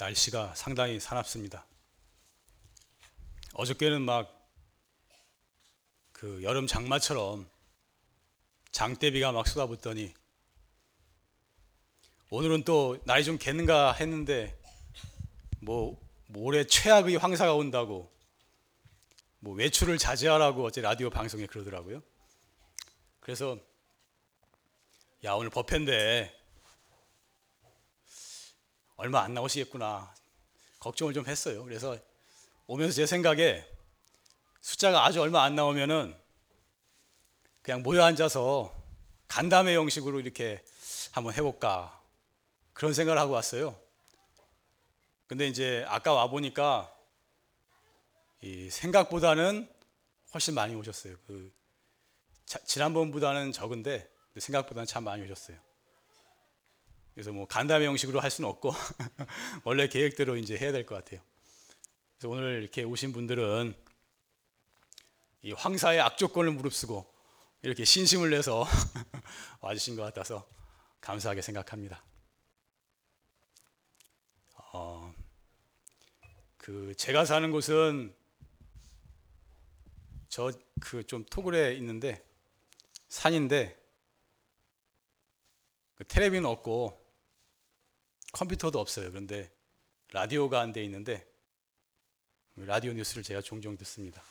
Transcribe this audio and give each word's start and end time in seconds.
날씨가 0.00 0.54
상당히 0.54 0.98
사납습니다. 0.98 1.64
어저께는 3.54 4.02
막 4.02 4.40
그 6.20 6.42
여름 6.42 6.66
장마처럼 6.66 7.48
장대비가 8.72 9.32
막 9.32 9.48
쏟아붓더니 9.48 10.12
오늘은 12.28 12.64
또 12.64 12.98
날이 13.06 13.24
좀 13.24 13.38
겠는가 13.38 13.94
했는데 13.94 14.54
뭐 15.60 15.98
올해 16.36 16.64
최악의 16.66 17.16
황사가 17.16 17.54
온다고 17.54 18.12
뭐 19.38 19.54
외출을 19.54 19.96
자제하라고 19.96 20.66
어제 20.66 20.82
라디오 20.82 21.08
방송에 21.08 21.46
그러더라고요. 21.46 22.02
그래서 23.20 23.58
야 25.24 25.32
오늘 25.32 25.48
법회인데 25.48 26.38
얼마 29.00 29.22
안 29.22 29.32
나오시겠구나 29.32 30.14
걱정을 30.78 31.14
좀 31.14 31.26
했어요. 31.26 31.64
그래서 31.64 31.98
오면서 32.66 32.94
제 32.94 33.06
생각에 33.06 33.66
숫자가 34.60 35.06
아주 35.06 35.22
얼마 35.22 35.42
안 35.42 35.54
나오면은 35.54 36.14
그냥 37.62 37.82
모여 37.82 38.04
앉아서 38.04 38.74
간담회 39.26 39.74
형식으로 39.74 40.20
이렇게 40.20 40.62
한번 41.12 41.32
해볼까 41.32 41.98
그런 42.74 42.92
생각을 42.92 43.18
하고 43.18 43.32
왔어요. 43.32 43.74
근데 45.26 45.48
이제 45.48 45.82
아까 45.88 46.12
와 46.12 46.28
보니까 46.28 46.94
이 48.42 48.68
생각보다는 48.68 49.66
훨씬 50.34 50.54
많이 50.54 50.74
오셨어요. 50.74 51.16
그 51.26 51.50
지난번보다는 52.66 53.52
적은데 53.52 54.10
생각보다는 54.36 54.86
참 54.86 55.04
많이 55.04 55.22
오셨어요. 55.22 55.56
그래서 57.14 57.32
뭐 57.32 57.46
간담회 57.46 57.86
형식으로 57.86 58.20
할 58.20 58.30
수는 58.30 58.48
없고 58.48 58.72
원래 59.64 59.88
계획대로 59.88 60.36
이제 60.36 60.56
해야 60.56 60.72
될 60.72 60.86
것 60.86 60.94
같아요. 60.96 61.20
그래서 62.18 62.28
오늘 62.28 62.62
이렇게 62.62 62.82
오신 62.84 63.12
분들은 63.12 63.74
이 65.42 65.52
황사의 65.52 66.00
악조건을 66.00 66.52
무릅쓰고 66.52 67.12
이렇게 67.62 67.84
신심을 67.84 68.30
내서 68.30 68.66
와주신 69.60 69.96
것 69.96 70.02
같아서 70.02 70.46
감사하게 71.00 71.42
생각합니다. 71.42 72.02
어, 74.72 75.12
그 76.58 76.94
제가 76.96 77.24
사는 77.24 77.50
곳은 77.50 78.14
저 80.28 80.52
그 80.80 81.04
좀 81.04 81.24
토굴에 81.26 81.74
있는데 81.74 82.24
산인데 83.08 83.76
그 85.96 86.04
텔레비는 86.06 86.46
없고 86.46 86.99
컴퓨터도 88.32 88.78
없어요. 88.78 89.10
그런데 89.10 89.50
라디오가 90.12 90.60
안 90.60 90.72
돼 90.72 90.84
있는데 90.84 91.26
라디오 92.56 92.92
뉴스를 92.92 93.22
제가 93.22 93.40
종종 93.40 93.76
듣습니다. 93.76 94.22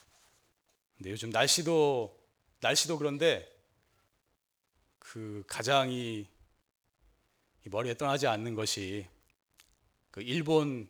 근데 0.96 1.10
요즘 1.10 1.30
날씨도 1.30 2.18
날씨도 2.60 2.98
그런데 2.98 3.50
그 4.98 5.42
가장 5.46 5.90
이 5.90 6.26
머리에 7.64 7.94
떠나지 7.94 8.26
않는 8.26 8.54
것이 8.54 9.06
그 10.10 10.22
일본 10.22 10.88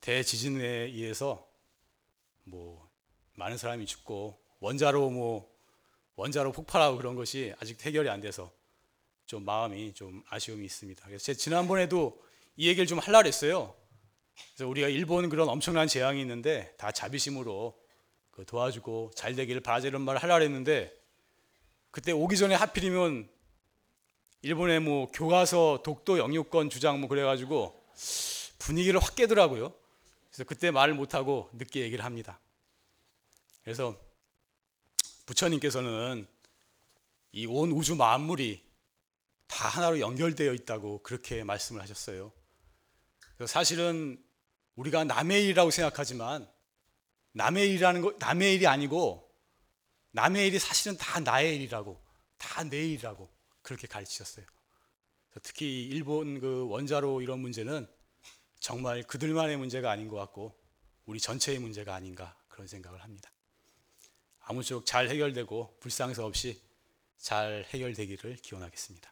대지진에 0.00 0.64
의해서 0.66 1.48
뭐 2.44 2.90
많은 3.34 3.56
사람이 3.56 3.86
죽고 3.86 4.42
원자로 4.60 5.10
뭐 5.10 5.52
원자로 6.16 6.52
폭발하고 6.52 6.96
그런 6.96 7.14
것이 7.14 7.54
아직 7.60 7.80
해결이 7.84 8.08
안 8.08 8.20
돼서 8.20 8.52
좀 9.32 9.46
마음이 9.46 9.94
좀 9.94 10.22
아쉬움이 10.28 10.62
있습니다. 10.62 11.06
그래서 11.06 11.24
제가 11.24 11.38
지난번에도 11.38 12.22
이 12.54 12.68
얘기를 12.68 12.86
좀 12.86 12.98
하려고 12.98 13.26
했어요. 13.26 13.74
그래서 14.54 14.68
우리가 14.68 14.88
일본 14.88 15.30
그런 15.30 15.48
엄청난 15.48 15.88
재앙이 15.88 16.20
있는데 16.20 16.74
다 16.76 16.92
자비심으로 16.92 17.74
그 18.30 18.44
도와주고 18.44 19.12
잘 19.14 19.34
되기를 19.34 19.62
바라자 19.62 19.88
이런 19.88 20.02
말을 20.02 20.22
하려고 20.22 20.44
했는데 20.44 20.94
그때 21.90 22.12
오기 22.12 22.36
전에 22.36 22.54
하필이면 22.54 23.26
일본의 24.42 24.80
뭐 24.80 25.06
교과서 25.12 25.80
독도 25.82 26.18
영유권 26.18 26.68
주장 26.68 27.00
뭐 27.00 27.08
그래가지고 27.08 27.82
분위기를 28.58 29.00
확 29.00 29.14
깨더라고요. 29.14 29.72
그래서 30.28 30.44
그때 30.44 30.70
말을 30.70 30.92
못하고 30.92 31.48
늦게 31.54 31.80
얘기를 31.80 32.04
합니다. 32.04 32.38
그래서 33.64 33.98
부처님께서는 35.24 36.26
이 37.32 37.46
온 37.46 37.72
우주 37.72 37.94
만물이 37.96 38.71
다 39.52 39.68
하나로 39.68 40.00
연결되어 40.00 40.54
있다고 40.54 41.02
그렇게 41.02 41.44
말씀을 41.44 41.82
하셨어요. 41.82 42.32
사실은 43.46 44.18
우리가 44.76 45.04
남의 45.04 45.44
일이라고 45.44 45.70
생각하지만 45.70 46.50
남의 47.32 47.68
일이라는 47.68 48.00
거 48.00 48.14
남의 48.18 48.54
일이 48.54 48.66
아니고 48.66 49.30
남의 50.12 50.48
일이 50.48 50.58
사실은 50.58 50.96
다 50.96 51.20
나의 51.20 51.56
일이라고 51.56 52.02
다 52.38 52.64
내 52.64 52.78
일이라고 52.78 53.30
그렇게 53.60 53.86
가르치셨어요. 53.86 54.46
특히 55.42 55.86
일본 55.86 56.40
그 56.40 56.66
원자로 56.68 57.20
이런 57.20 57.38
문제는 57.40 57.86
정말 58.58 59.02
그들만의 59.02 59.58
문제가 59.58 59.90
아닌 59.90 60.08
것 60.08 60.16
같고 60.16 60.58
우리 61.04 61.20
전체의 61.20 61.58
문제가 61.58 61.94
아닌가 61.94 62.36
그런 62.48 62.66
생각을 62.66 63.02
합니다. 63.02 63.30
아무쪼록 64.40 64.86
잘 64.86 65.08
해결되고 65.08 65.78
불상사 65.78 66.24
없이 66.24 66.60
잘 67.18 67.66
해결되기를 67.68 68.36
기원하겠습니다. 68.36 69.11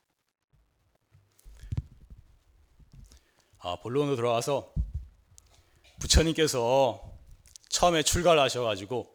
아, 3.62 3.76
본론으로 3.76 4.16
들어와서 4.16 4.72
부처님께서 5.98 7.02
처음에 7.68 8.02
출가를 8.02 8.40
하셔가지고 8.40 9.14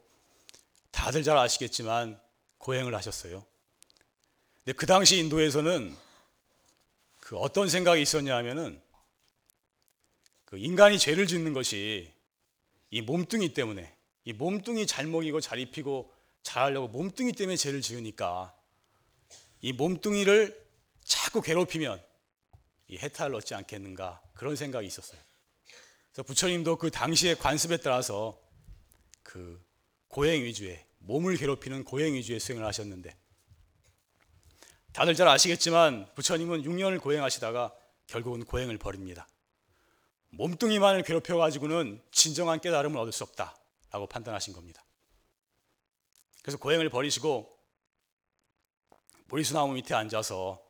다들 0.92 1.24
잘 1.24 1.36
아시겠지만 1.38 2.20
고행을 2.60 2.94
하셨어요. 2.94 3.44
근데 4.64 4.78
그 4.78 4.86
당시 4.86 5.18
인도에서는 5.18 5.96
그 7.20 7.38
어떤 7.38 7.70
생각이 7.70 8.02
있었냐 8.04 8.36
하면은 8.38 8.80
그 10.46 10.60
인간이 10.60 11.00
죄를 11.00 11.26
짓는 11.26 11.54
것이 11.54 12.14
이 12.92 13.02
몸뚱이 13.02 13.56
때문에 13.56 13.96
이 14.26 14.34
몸뚱이 14.34 14.86
잘 14.86 15.08
먹이고 15.08 15.42
잘 15.42 15.58
입히고 15.60 16.14
잘하려고 16.44 16.88
몸뚱이 16.90 17.34
때문에 17.34 17.58
죄를 17.58 17.82
지으니까 17.82 18.56
이 19.62 19.74
몸뚱이를 19.74 20.66
자꾸 21.04 21.42
괴롭히면 21.42 22.00
이 22.88 22.98
해탈을 22.98 23.36
얻지 23.36 23.56
않겠는가 23.56 24.22
그런 24.34 24.56
생각이 24.56 24.86
있었어요. 24.88 25.20
그래서 26.12 26.24
부처님도 26.24 26.78
그 26.78 26.92
당시의 26.92 27.38
관습에 27.38 27.78
따라서 27.78 28.40
그 29.24 29.64
고행 30.08 30.44
위주의 30.44 30.86
몸을 31.00 31.36
괴롭히는 31.38 31.84
고행 31.84 32.14
위주의 32.14 32.40
수행을 32.40 32.66
하셨는데 32.66 33.16
다들 34.94 35.14
잘 35.14 35.28
아시겠지만 35.28 36.10
부처님은 36.16 36.64
6년을 36.64 37.02
고행하시다가 37.02 37.76
결국은 38.08 38.46
고행을 38.46 38.78
버립니다. 38.78 39.28
몸뚱이만을 40.30 41.04
괴롭혀 41.04 41.38
가지고는 41.38 42.02
진정한 42.12 42.60
깨달음을 42.60 42.98
얻을 43.00 43.12
수 43.12 43.24
없다라고 43.24 44.08
판단하신 44.08 44.54
겁니다. 44.54 44.84
그래서 46.42 46.58
고행을 46.58 46.90
버리시고 46.90 47.58
보리수나무 49.28 49.74
밑에 49.74 49.96
앉아서 49.96 50.65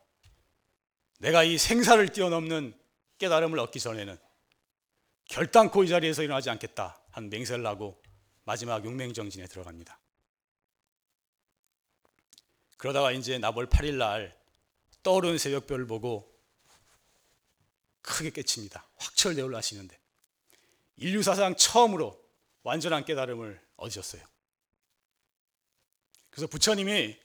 내가 1.20 1.44
이 1.44 1.58
생사를 1.58 2.08
뛰어넘는 2.10 2.78
깨달음을 3.18 3.60
얻기 3.60 3.80
전에는 3.80 4.18
결단코 5.26 5.84
이 5.84 5.88
자리에서 5.88 6.24
일어나지 6.24 6.50
않겠다 6.50 7.02
한 7.12 7.30
맹세를 7.30 7.66
하고 7.66 8.02
마지막 8.44 8.86
용맹정진에 8.86 9.48
들어갑니다. 9.48 10.00
그러다가 12.78 13.12
이제 13.12 13.38
나벌 13.38 13.68
8일 13.68 13.96
날 13.96 14.38
떠오르는 15.02 15.38
새벽별을 15.38 15.88
보고 15.88 16.32
크게 18.02 18.30
깨칩니다. 18.30 18.88
확철대오를 18.98 19.56
하시는데 19.56 19.98
인류 20.98 21.24
사상 21.24 21.56
처음으로 21.56 22.22
완전한 22.64 23.06
깨달음을 23.06 23.60
얻으셨어요. 23.78 24.22
그래서 26.30 26.48
부처님이 26.48 27.18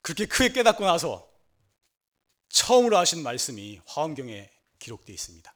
그렇게 0.00 0.26
크게 0.26 0.52
깨닫고 0.52 0.84
나서 0.84 1.28
처음으로 2.48 2.96
하신 2.96 3.22
말씀이 3.22 3.80
화엄경에 3.86 4.50
기록되어 4.78 5.14
있습니다. 5.14 5.54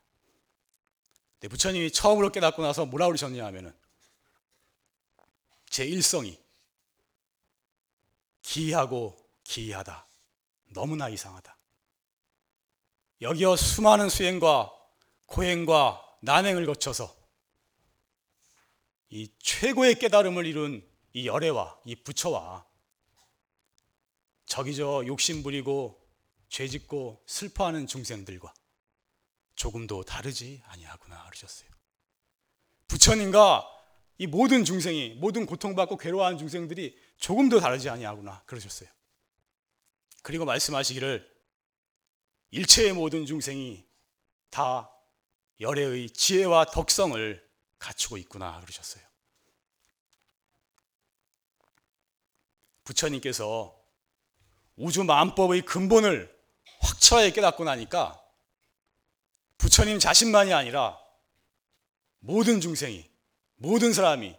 네, 1.40 1.48
부처님이 1.48 1.90
처음으로 1.90 2.30
깨닫고 2.30 2.62
나서 2.62 2.84
뭐라 2.84 3.06
그러셨냐 3.06 3.44
하면은 3.46 3.74
제 5.70 5.86
일성이 5.86 6.38
기이하고 8.42 9.16
기이하다. 9.44 10.06
너무나 10.74 11.08
이상하다. 11.08 11.56
여기어 13.22 13.56
수많은 13.56 14.08
수행과 14.08 14.72
고행과 15.26 16.02
난행을 16.22 16.66
거쳐서 16.66 17.14
이 19.10 19.30
최고의 19.38 19.98
깨달음을 19.98 20.46
이룬 20.46 20.88
이 21.12 21.26
열애와 21.26 21.80
이 21.84 21.96
부처와 21.96 22.66
저기 24.46 24.74
저 24.74 25.04
욕심 25.06 25.42
부리고 25.42 25.99
죄 26.50 26.66
짓고 26.68 27.22
슬퍼하는 27.26 27.86
중생들과 27.86 28.52
조금도 29.54 30.02
다르지 30.02 30.62
아니하구나 30.66 31.24
그러셨어요. 31.26 31.70
부처님과 32.88 33.66
이 34.18 34.26
모든 34.26 34.64
중생이 34.64 35.14
모든 35.14 35.46
고통받고 35.46 35.96
괴로워하는 35.96 36.38
중생들이 36.38 36.98
조금도 37.18 37.60
다르지 37.60 37.88
아니하구나 37.88 38.42
그러셨어요. 38.46 38.90
그리고 40.22 40.44
말씀하시기를 40.44 41.30
일체의 42.50 42.92
모든 42.94 43.24
중생이 43.26 43.86
다 44.50 44.90
열애의 45.60 46.10
지혜와 46.10 46.66
덕성을 46.66 47.48
갖추고 47.78 48.16
있구나 48.18 48.60
그러셨어요. 48.60 49.04
부처님께서 52.84 53.78
우주 54.74 55.04
만법의 55.04 55.62
근본을 55.62 56.39
확철하게 56.80 57.32
깨닫고 57.32 57.64
나니까 57.64 58.20
부처님 59.58 59.98
자신만이 59.98 60.52
아니라 60.52 60.98
모든 62.20 62.60
중생이 62.60 63.08
모든 63.56 63.92
사람이 63.92 64.36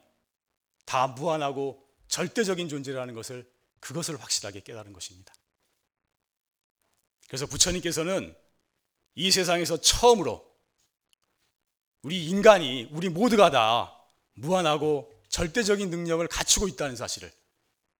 다 0.86 1.08
무한하고 1.08 1.88
절대적인 2.08 2.70
존재라는 2.70 3.14
것을 3.14 3.50
그것을 3.80 4.20
확실하게 4.20 4.62
깨달은 4.62 4.94
것입니다. 4.94 5.34
그래서 7.28 7.46
부처님께서는 7.46 8.36
이 9.16 9.32
세상에서 9.32 9.78
처음으로 9.78 10.52
우리 12.02 12.26
인간이 12.26 12.90
우리 12.92 13.10
모두가 13.10 13.52
다 13.52 13.96
무한하고 14.34 15.14
절대적인 15.30 15.90
능력을 15.90 16.28
갖추고 16.28 16.68
있다는 16.68 16.96
사실을 16.96 17.32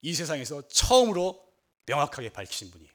이 0.02 0.14
세상에서 0.14 0.68
처음으로 0.68 1.42
명확하게 1.86 2.30
밝히신 2.30 2.72
분이에요. 2.72 2.92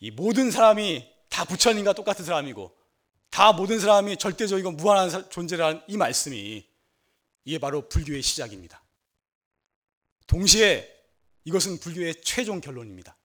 이 0.00 0.10
모든 0.10 0.50
사람이 0.50 1.08
다 1.28 1.44
부처님과 1.44 1.92
똑같은 1.92 2.24
사람이고 2.24 2.76
다 3.30 3.52
모든 3.52 3.78
사람이 3.78 4.16
절대적이고 4.16 4.72
무한한 4.72 5.30
존재라는 5.30 5.82
이 5.86 5.96
말씀이 5.96 6.66
이게 7.44 7.58
바로 7.58 7.88
불교의 7.88 8.22
시작입니다. 8.22 8.82
동시에 10.26 10.90
이것은 11.44 11.78
불교의 11.80 12.22
최종 12.22 12.60
결론입니다. 12.60 13.16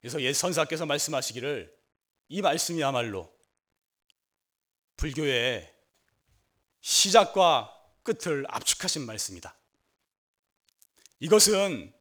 그래서 0.00 0.20
예 0.22 0.32
선사께서 0.32 0.86
말씀하시기를 0.86 1.76
이 2.28 2.42
말씀이야말로 2.42 3.32
불교의 4.96 5.72
시작과 6.80 7.72
끝을 8.02 8.44
압축하신 8.48 9.04
말씀이다. 9.04 9.56
이것은 11.18 11.95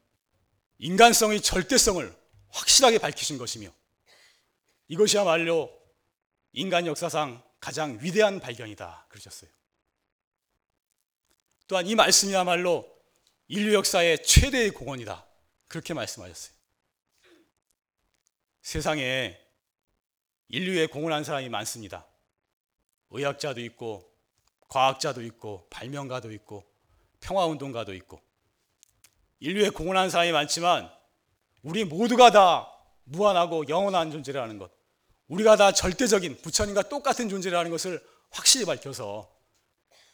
인간성의 0.78 1.42
절대성을 1.42 2.16
확실하게 2.50 3.00
밝히신 3.00 3.38
것이며 3.38 3.70
이것이야말로 4.88 5.72
인간 6.54 6.86
역사상 6.86 7.44
가장 7.60 7.98
위대한 8.02 8.40
발견이다. 8.40 9.08
그러셨어요. 9.10 9.50
또한 11.68 11.88
이 11.88 11.96
말씀이야말로 11.96 12.88
인류 13.48 13.74
역사의 13.74 14.24
최대의 14.24 14.72
공헌이다. 14.72 15.26
그렇게 15.68 15.94
말씀하셨어요. 15.94 16.56
세상에 18.62 19.40
인류에 20.48 20.88
공헌한 20.88 21.24
사람이 21.24 21.50
많습니다. 21.50 22.08
의학자도 23.10 23.62
있고, 23.62 24.12
과학자도 24.70 25.22
있고, 25.24 25.68
발명가도 25.70 26.32
있고, 26.32 26.66
평화운동가도 27.20 27.94
있고, 27.94 28.22
인류에 29.46 29.70
공헌한 29.70 30.10
사람이 30.10 30.32
많지만, 30.32 30.92
우리 31.62 31.84
모두가 31.84 32.32
다 32.32 32.68
무한하고 33.04 33.68
영원한 33.70 34.10
존재라는 34.12 34.58
것, 34.58 34.72
우리가 35.28 35.56
다 35.56 35.72
절대적인 35.72 36.42
부처님과 36.42 36.84
똑같은 36.90 37.30
존재라는 37.30 37.70
것을 37.70 38.04
확실히 38.32 38.66
밝혀서 38.66 39.32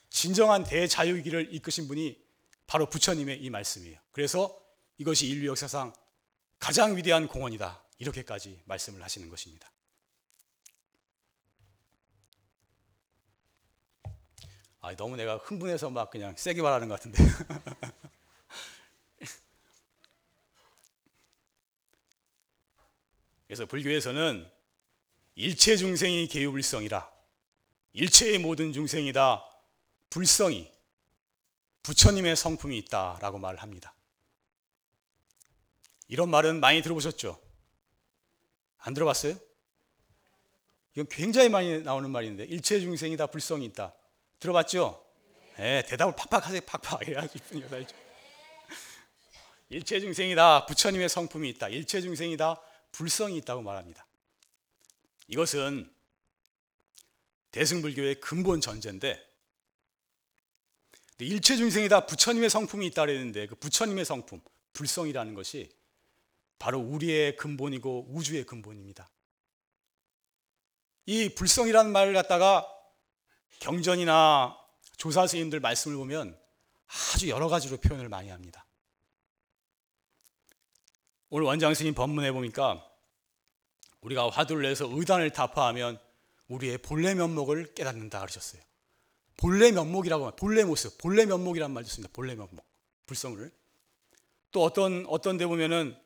진정한 0.10 0.64
대자유기를 0.66 1.54
이끄신 1.54 1.88
분이 1.88 2.18
바로 2.68 2.86
부처님의 2.88 3.42
이 3.42 3.50
말씀이에요. 3.50 3.98
그래서 4.12 4.58
이것이 4.98 5.28
인류 5.28 5.48
역사상 5.48 5.94
가장 6.60 6.98
위대한 6.98 7.28
공헌이다. 7.28 7.84
이렇게까지 8.00 8.62
말씀을 8.66 9.02
하시는 9.02 9.30
것입니다. 9.30 9.72
아, 14.82 14.96
너무 14.96 15.16
내가 15.16 15.38
흥분해서 15.38 15.90
막 15.90 16.10
그냥 16.10 16.36
세게 16.36 16.62
말하는 16.62 16.90
것 16.90 17.00
같은데. 17.00 17.24
그래서 23.52 23.66
불교에서는 23.66 24.50
일체 25.36 25.76
중생이 25.76 26.30
개유불성이라 26.30 27.12
일체의 27.92 28.38
모든 28.38 28.72
중생이 28.72 29.12
다 29.12 29.46
불성이 30.10 30.72
부처님의 31.84 32.38
성품이 32.38 32.78
있다라고 32.78 33.40
말을 33.40 33.62
합니다. 33.62 33.94
이런 36.08 36.30
말은 36.30 36.62
많이 36.62 36.82
들어보셨죠? 36.82 37.42
안 38.78 38.94
들어봤어요? 38.94 39.38
이건 40.94 41.08
굉장히 41.10 41.50
많이 41.50 41.82
나오는 41.82 42.10
말인데 42.10 42.46
일체 42.46 42.80
중생이 42.80 43.18
다 43.18 43.28
불성이 43.28 43.66
있다. 43.66 43.94
들어봤죠? 44.40 45.06
네, 45.58 45.84
대답을 45.88 46.16
팍팍 46.16 46.48
하세요. 46.48 46.62
팍팍 46.62 47.06
해야지 47.06 47.38
분이 47.38 47.66
알죠. 47.70 47.98
일체 49.68 50.00
중생이 50.00 50.36
다. 50.36 50.66
부처님의 50.66 51.10
성품이 51.10 51.50
있다. 51.50 51.68
일체 51.68 52.00
중생이 52.00 52.38
다. 52.38 52.58
불성이 52.92 53.38
있다고 53.38 53.62
말합니다. 53.62 54.06
이것은 55.28 55.92
대승불교의 57.52 58.20
근본 58.22 58.62
전제인데 58.62 59.32
일체 61.20 61.56
중생이 61.56 61.88
다 61.88 62.06
부처님의 62.06 62.50
성품이 62.50 62.88
있다 62.88 63.06
그랬는데 63.06 63.48
그 63.48 63.56
부처님의 63.56 64.06
성품 64.06 64.42
불성이라는 64.74 65.34
것이 65.36 65.70
바로 66.58 66.80
우리의 66.80 67.38
근본이고 67.38 68.08
우주의 68.10 68.44
근본입니다. 68.46 69.10
이 71.06 71.30
불성이라는 71.30 71.92
말을 71.92 72.14
갖다가 72.14 72.68
경전이나 73.60 74.58
조사 74.98 75.28
스님들 75.28 75.60
말씀을 75.60 75.98
보면 75.98 76.40
아주 77.14 77.30
여러 77.30 77.48
가지로 77.48 77.78
표현을 77.78 78.10
많이 78.10 78.30
합니다. 78.30 78.66
오늘 81.34 81.46
원장 81.46 81.74
스님 81.74 81.94
법문에 81.94 82.34
보니까 82.34 82.86
우리가 84.02 84.30
화두를 84.30 84.64
내서 84.64 84.86
의단을 84.92 85.30
타파하면 85.30 85.98
우리의 86.50 86.80
본래 86.80 87.16
면목을 87.16 87.74
깨닫는다 87.74 88.20
그러셨어요. 88.20 88.62
본래 89.38 89.72
면목이라고 89.72 90.26
말, 90.26 90.36
본래 90.36 90.66
모습, 90.66 90.98
본래 90.98 91.26
면목이란 91.26 91.72
말도 91.72 91.88
씁니다. 91.88 92.12
본래 92.14 92.36
면목, 92.36 92.66
불성을. 93.06 93.50
또 94.52 94.64
어떤 94.66 95.06
어떤 95.08 95.38
데 95.38 95.46
보면은 95.46 95.98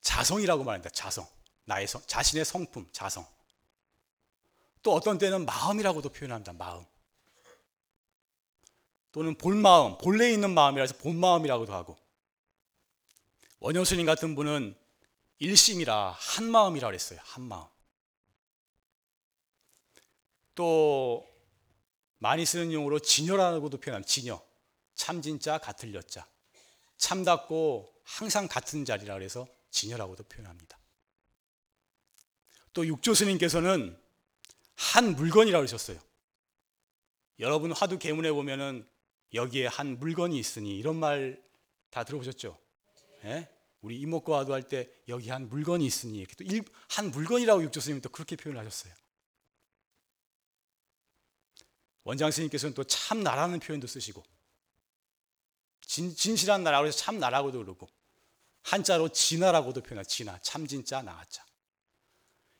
자성이라고 0.00 0.62
말합니다. 0.62 0.90
자성. 0.90 1.26
나의 1.64 1.88
성, 1.88 2.02
자신의 2.06 2.44
성품, 2.44 2.88
자성. 2.92 3.26
또 4.84 4.92
어떤 4.94 5.18
때는 5.18 5.44
마음이라고도 5.44 6.10
표현합니다. 6.10 6.52
마음. 6.52 6.84
또는 9.10 9.34
본마음, 9.34 9.98
본래 9.98 10.30
있는 10.30 10.54
마음이라서 10.54 10.98
본 10.98 11.18
마음이라고도 11.18 11.72
하고. 11.74 12.03
원효스님 13.64 14.04
같은 14.04 14.34
분은 14.34 14.76
일심이라 15.38 16.10
한 16.10 16.50
마음이라 16.50 16.88
그랬어요. 16.88 17.18
한 17.22 17.44
마음. 17.44 17.66
또 20.54 21.26
많이 22.18 22.44
쓰는 22.44 22.72
용어로 22.72 22.98
진여라고도 22.98 23.78
표현합니다. 23.78 24.06
진여. 24.06 24.44
참진자 24.94 25.56
같을 25.56 25.94
여자. 25.94 26.28
참답고 26.98 27.90
항상 28.04 28.48
같은 28.48 28.84
자리라 28.84 29.14
그래서 29.14 29.48
진여라고도 29.70 30.24
표현합니다. 30.24 30.78
또 32.74 32.86
육조 32.86 33.14
스님께서는 33.14 33.98
한 34.76 35.16
물건이라고 35.16 35.62
그러셨어요. 35.62 35.98
여러분 37.38 37.72
화두 37.72 37.98
개문에 37.98 38.30
보면은 38.30 38.86
여기에 39.32 39.68
한 39.68 39.98
물건이 39.98 40.38
있으니 40.38 40.76
이런 40.76 40.96
말 40.96 41.42
다 41.94 42.02
들어보셨죠? 42.02 42.58
네? 43.22 43.48
우리 43.84 44.00
이목과 44.00 44.38
화두 44.38 44.54
할때 44.54 44.88
여기 45.08 45.28
한 45.28 45.46
물건이 45.50 45.84
있으니 45.84 46.18
이렇게 46.18 46.34
또 46.36 46.44
한 46.88 47.10
물건이라고 47.10 47.62
육조 47.64 47.80
스님이 47.80 48.00
또 48.00 48.08
그렇게 48.08 48.34
표현하셨어요. 48.34 48.94
원장 52.04 52.30
스님께서는 52.30 52.72
또 52.74 52.84
참나라는 52.84 53.60
표현도 53.60 53.86
쓰시고 53.86 54.24
진, 55.82 56.16
진실한 56.16 56.64
나라고 56.64 56.86
해서 56.86 56.96
참나라고도 56.96 57.58
그러고 57.58 57.86
한자로 58.62 59.10
진화라고도 59.10 59.82
표현하 59.82 60.02
진화, 60.02 60.38
참진자, 60.38 61.02
나자. 61.02 61.44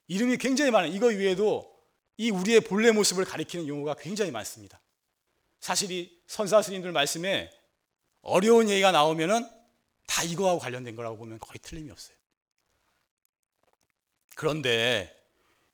이름이 0.08 0.36
굉장히 0.36 0.70
많아요. 0.70 0.92
이거 0.92 1.06
위에도 1.06 1.74
이 2.18 2.30
우리의 2.30 2.60
본래 2.60 2.90
모습을 2.90 3.24
가리키는 3.24 3.66
용어가 3.66 3.94
굉장히 3.94 4.30
많습니다. 4.30 4.78
사실 5.60 5.90
이 5.90 6.22
선사 6.26 6.60
스님들 6.60 6.92
말씀에 6.92 7.50
어려운 8.20 8.68
얘기가 8.68 8.92
나오면은 8.92 9.53
다다 10.06 10.22
이거하고 10.24 10.58
관련된 10.58 10.96
거라고 10.96 11.16
보면 11.16 11.38
거의 11.38 11.58
틀림이 11.60 11.90
없어요. 11.90 12.16
그런데 14.36 15.14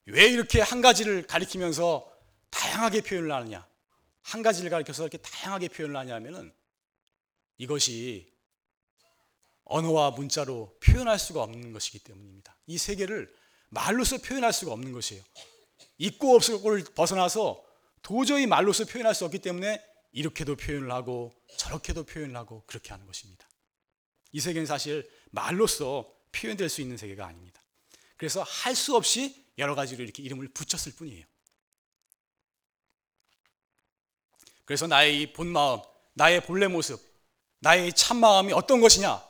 왜 0.07 0.27
이렇게 0.27 0.61
한 0.61 0.81
가지를 0.81 1.27
가리키면서 1.27 2.11
다양하게 2.51 3.03
표현을 3.03 3.33
하느냐? 3.33 3.67
한 4.23 4.43
가지를 4.43 4.71
가리켜서 4.71 5.05
이렇게 5.05 5.19
다양하게 5.19 5.69
표현을 5.69 5.97
하냐면은 5.97 6.53
이것이 7.59 8.33
언어와 9.65 10.11
문자로 10.13 10.77
표현할 10.81 11.19
수가 11.19 11.43
없는 11.43 11.73
것이기 11.73 12.01
때문입니다. 12.01 12.57
이 12.67 12.77
세계를 12.77 13.33
말로서 13.69 14.19
표현할 14.19 14.53
수가 14.53 14.73
없는 14.73 14.93
것이에요. 14.93 15.23
있고 15.99 16.35
없을걸 16.35 16.85
벗어나서 16.95 17.63
도저히 18.03 18.47
말로서 18.47 18.85
표현할 18.85 19.15
수 19.15 19.25
없기 19.25 19.41
때문에 19.41 19.85
이렇게도 20.13 20.57
표현을 20.57 20.91
하고 20.91 21.33
저렇게도 21.57 22.05
표현을 22.05 22.35
하고 22.37 22.65
그렇게 22.67 22.91
하는 22.91 23.07
것입니다. 23.07 23.50
이 24.33 24.41
세계는 24.41 24.67
사실 24.67 25.09
말로서 25.31 26.13
표현될 26.33 26.69
수 26.69 26.81
있는 26.81 26.97
세계가 26.97 27.27
아닙니다. 27.27 27.61
그래서 28.17 28.43
할 28.43 28.75
수 28.75 28.97
없이 28.97 29.45
여러 29.59 29.75
가지로 29.75 30.03
이렇게 30.03 30.23
이름을 30.23 30.49
붙였을 30.49 30.93
뿐이에요. 30.93 31.25
그래서 34.65 34.87
나의 34.87 35.23
이 35.23 35.33
본마음, 35.33 35.81
나의 36.15 36.45
본래 36.45 36.69
모습, 36.69 37.01
나의 37.59 37.93
참마음이 37.93 38.53
어떤 38.53 38.81
것이냐? 38.81 39.23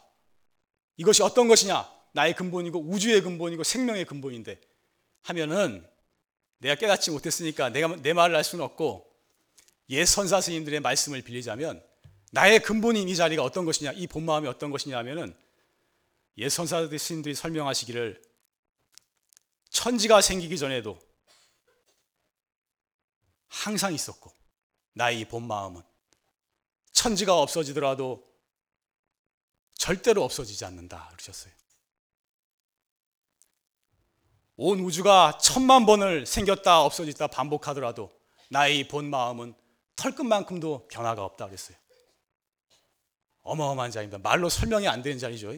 이것이 0.97 1.23
어떤 1.23 1.49
것이냐? 1.49 1.91
나의 2.13 2.35
근본이고 2.35 2.79
우주의 2.81 3.21
근본이고 3.23 3.65
생명의 3.65 4.05
근본인데 4.05 4.61
하면은 5.23 5.87
내가 6.59 6.75
깨닫지 6.75 7.11
못했으니까 7.11 7.71
내가 7.71 7.97
내 7.97 8.13
말을 8.13 8.37
할 8.37 8.45
수는 8.45 8.65
없고 8.65 9.11
옛 9.91 10.05
선사 10.05 10.41
스님들의 10.41 10.81
말씀을 10.81 11.23
빌리자면 11.23 11.83
나의 12.31 12.61
근본인 12.61 13.09
이 13.09 13.17
자리가 13.17 13.43
어떤 13.43 13.65
것이냐, 13.65 13.93
이 13.93 14.07
본 14.07 14.25
마음이 14.25 14.47
어떤 14.49 14.71
것이냐 14.71 14.97
하면은 14.99 15.37
옛 16.39 16.49
선사 16.49 16.87
스님들이 16.87 17.35
설명하시기를 17.35 18.23
천지가 19.71 20.21
생기기 20.21 20.57
전에도 20.59 20.99
항상 23.49 23.93
있었고 23.93 24.33
나의 24.95 25.21
이 25.21 25.25
본 25.25 25.47
마음은 25.47 25.83
천지가 26.93 27.37
없어지더라도 27.39 28.29
절대로 29.75 30.23
없어지지 30.25 30.65
않는다 30.65 31.09
그러셨어요. 31.13 31.53
온 34.57 34.81
우주가 34.81 35.39
천만 35.39 35.87
번을 35.87 36.27
생겼다 36.27 36.83
없어졌다 36.83 37.27
반복하더라도 37.29 38.13
나의 38.51 38.87
본 38.89 39.09
마음은 39.09 39.55
털끝만큼도 39.97 40.89
변화가 40.89 41.25
없다 41.25 41.47
그랬어요. 41.47 41.80
어마어마한 43.43 43.91
자입니다. 43.91 44.19
말로 44.19 44.49
설명이 44.49 44.89
안 44.89 45.03
되는 45.03 45.19
자리죠. 45.19 45.55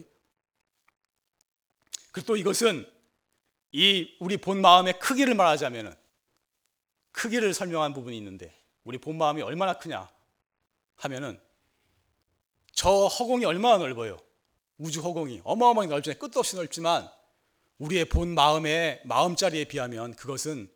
그리고 2.11 2.27
또 2.27 2.37
이것은 2.37 2.89
이 3.71 4.15
우리 4.19 4.37
본 4.37 4.61
마음의 4.61 4.99
크기를 4.99 5.33
말하자면 5.35 5.97
크기를 7.11 7.53
설명한 7.53 7.93
부분이 7.93 8.17
있는데 8.17 8.55
우리 8.83 8.97
본 8.97 9.17
마음이 9.17 9.41
얼마나 9.41 9.77
크냐 9.77 10.09
하면은 10.95 11.39
저 12.71 13.07
허공이 13.07 13.45
얼마나 13.45 13.77
넓어요. 13.77 14.17
우주 14.77 15.01
허공이 15.01 15.41
어마어마하게 15.43 15.89
넓잖아요. 15.89 16.19
끝도 16.19 16.39
없이 16.39 16.55
넓지만 16.55 17.09
우리의 17.77 18.05
본 18.05 18.29
마음의 18.29 19.01
마음자리에 19.05 19.65
비하면 19.65 20.15
그것은 20.15 20.71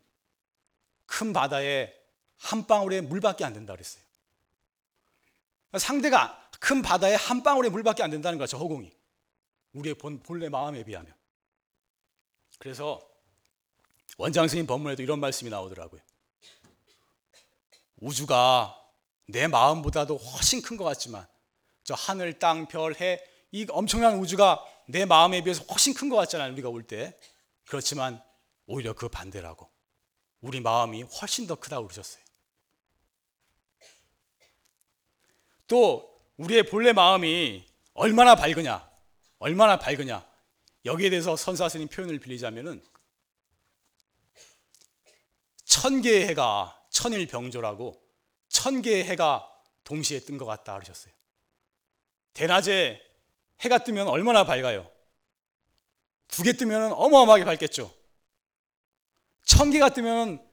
큰 1.06 1.32
바다의 1.32 1.94
한 2.36 2.66
방울의 2.66 3.02
물밖에 3.02 3.44
안 3.44 3.52
된다 3.52 3.72
그랬어요. 3.72 4.02
상대가 5.78 6.47
큰 6.58 6.82
바다의 6.82 7.16
한 7.16 7.42
방울의 7.42 7.70
물밖에 7.70 8.02
안 8.02 8.10
된다는 8.10 8.38
거죠, 8.38 8.58
허공이. 8.58 8.92
우리의 9.72 9.94
본, 9.94 10.20
본래 10.22 10.48
마음에 10.48 10.82
비하면. 10.84 11.14
그래서 12.58 13.00
원장 14.16 14.48
스님 14.48 14.66
법문에도 14.66 15.02
이런 15.02 15.20
말씀이 15.20 15.50
나오더라고요. 15.50 16.00
우주가 17.96 18.74
내 19.26 19.46
마음보다도 19.46 20.16
훨씬 20.16 20.62
큰 20.62 20.76
것 20.76 20.84
같지만 20.84 21.26
저 21.84 21.94
하늘, 21.94 22.38
땅, 22.38 22.66
별, 22.66 22.94
해, 23.00 23.22
이 23.52 23.66
엄청난 23.70 24.18
우주가 24.18 24.64
내 24.88 25.04
마음에 25.04 25.42
비해서 25.42 25.62
훨씬 25.64 25.94
큰 25.94 26.08
것 26.08 26.16
같잖아요. 26.16 26.52
우리가 26.52 26.68
올 26.68 26.82
때. 26.82 27.18
그렇지만 27.66 28.22
오히려 28.66 28.94
그 28.94 29.08
반대라고. 29.08 29.70
우리 30.40 30.60
마음이 30.60 31.02
훨씬 31.02 31.46
더 31.46 31.54
크다고 31.56 31.86
그러셨어요. 31.86 32.22
또 35.66 36.07
우리의 36.38 36.64
본래 36.64 36.92
마음이 36.92 37.64
얼마나 37.94 38.34
밝으냐, 38.34 38.88
얼마나 39.38 39.78
밝으냐. 39.78 40.26
여기에 40.84 41.10
대해서 41.10 41.36
선사스님 41.36 41.88
표현을 41.88 42.18
빌리자면은 42.20 42.82
천 45.64 46.00
개의 46.00 46.26
해가 46.28 46.80
천일 46.90 47.26
병조라고 47.26 48.00
천 48.48 48.80
개의 48.82 49.04
해가 49.04 49.46
동시에 49.84 50.20
뜬 50.20 50.38
것 50.38 50.46
같다 50.46 50.74
그러셨어요. 50.74 51.12
대낮에 52.34 53.02
해가 53.60 53.78
뜨면 53.78 54.06
얼마나 54.08 54.44
밝아요? 54.44 54.90
두 56.28 56.42
개 56.44 56.52
뜨면 56.52 56.92
어마어마하게 56.92 57.44
밝겠죠. 57.44 57.92
천 59.44 59.70
개가 59.70 59.88
뜨면 59.90 60.46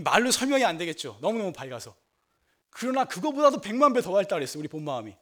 말로 0.00 0.30
설명이 0.30 0.64
안 0.64 0.78
되겠죠. 0.78 1.18
너무너무 1.20 1.52
밝아서. 1.52 1.94
그러나 2.70 3.04
그거보다도 3.04 3.60
백만 3.60 3.92
배 3.92 4.00
더 4.00 4.12
밝다 4.12 4.36
그랬어요. 4.36 4.60
우리 4.60 4.68
본 4.68 4.82
마음이. 4.84 5.14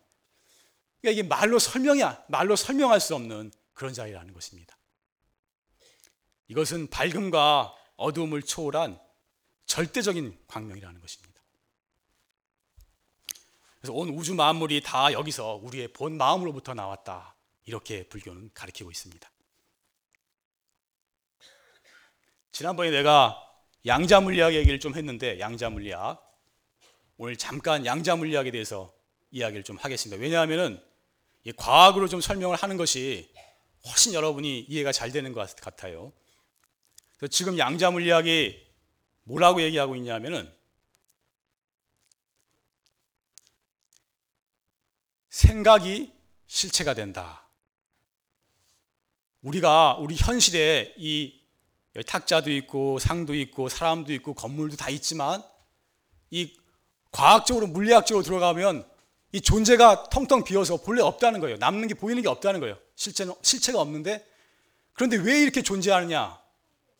그러니까 1.05 1.11
이게 1.11 1.23
말로 1.23 1.59
설명이 1.59 2.01
말로 2.29 2.57
설명할 2.57 2.99
수 2.99 3.15
없는 3.15 3.53
그런 3.75 3.93
자리라는 3.93 4.33
것입니다. 4.33 4.75
이것은 6.49 6.89
밝음과 6.89 7.75
어두움을 7.97 8.43
초월한 8.43 8.99
절대적인 9.67 10.39
광명이라는 10.47 11.01
것입니다. 11.03 11.43
그래서 13.81 13.93
온 13.93 14.09
우주 14.09 14.35
만물이 14.35 14.81
다 14.83 15.13
여기서 15.13 15.61
우리의 15.63 15.93
본 15.93 16.17
마음으로부터 16.17 16.73
나왔다. 16.73 17.37
이렇게 17.67 18.09
불교는 18.09 18.53
가르치고 18.55 18.91
있습니다. 18.91 19.31
지난번에 22.51 22.91
내가 22.91 23.39
양자 23.85 24.23
물리학 24.23 24.55
얘기를 24.55 24.81
좀 24.81 24.95
했는데 24.95 25.39
양자 25.39 25.69
물리학 25.69 26.23
오늘 27.19 27.37
잠깐 27.37 27.85
양자 27.85 28.17
물리학에 28.17 28.51
대해서 28.51 28.95
이야기를 29.33 29.65
좀 29.65 29.77
하겠습니다. 29.77 30.19
왜냐하면은 30.23 30.94
과학으로 31.53 32.09
좀 32.09 32.21
설명을 32.21 32.57
하는 32.57 32.77
것이 32.77 33.31
훨씬 33.87 34.15
여러분이 34.15 34.61
이해가 34.61 34.93
잘 34.93 35.13
되는 35.13 35.33
것 35.33 35.55
같아요. 35.57 36.13
지금 37.31 37.59
양자 37.59 37.91
물리학이 37.91 38.65
뭐라고 39.25 39.63
얘기하고 39.63 39.97
있냐면은 39.97 40.53
생각이 45.29 46.13
실체가 46.47 46.95
된다. 46.95 47.47
우리가 49.43 49.97
우리 49.99 50.17
현실에 50.17 50.95
이 50.97 51.41
탁자도 52.07 52.51
있고 52.51 52.99
상도 52.99 53.35
있고 53.35 53.69
사람도 53.69 54.13
있고 54.15 54.35
건물도 54.35 54.77
다 54.77 54.89
있지만 54.89 55.43
이 56.31 56.57
과학적으로 57.11 57.67
물리학적으로 57.67 58.25
들어가면 58.25 58.89
이 59.35 59.41
존재가 59.41 60.11
텅텅 60.11 60.45
비어서 60.45 60.77
본래 60.77 61.03
없다는 61.03 61.41
거예요. 61.41 61.57
남는 61.57 61.89
게 61.89 61.95
보이는 61.95 62.23
게 62.23 62.29
없다는 62.29 62.61
거예요. 62.61 62.79
실체 62.95 63.27
실체가 63.43 63.81
없는데 63.81 64.25
그런데 64.93 65.17
왜 65.17 65.43
이렇게 65.43 65.61
존재하느냐 65.61 66.41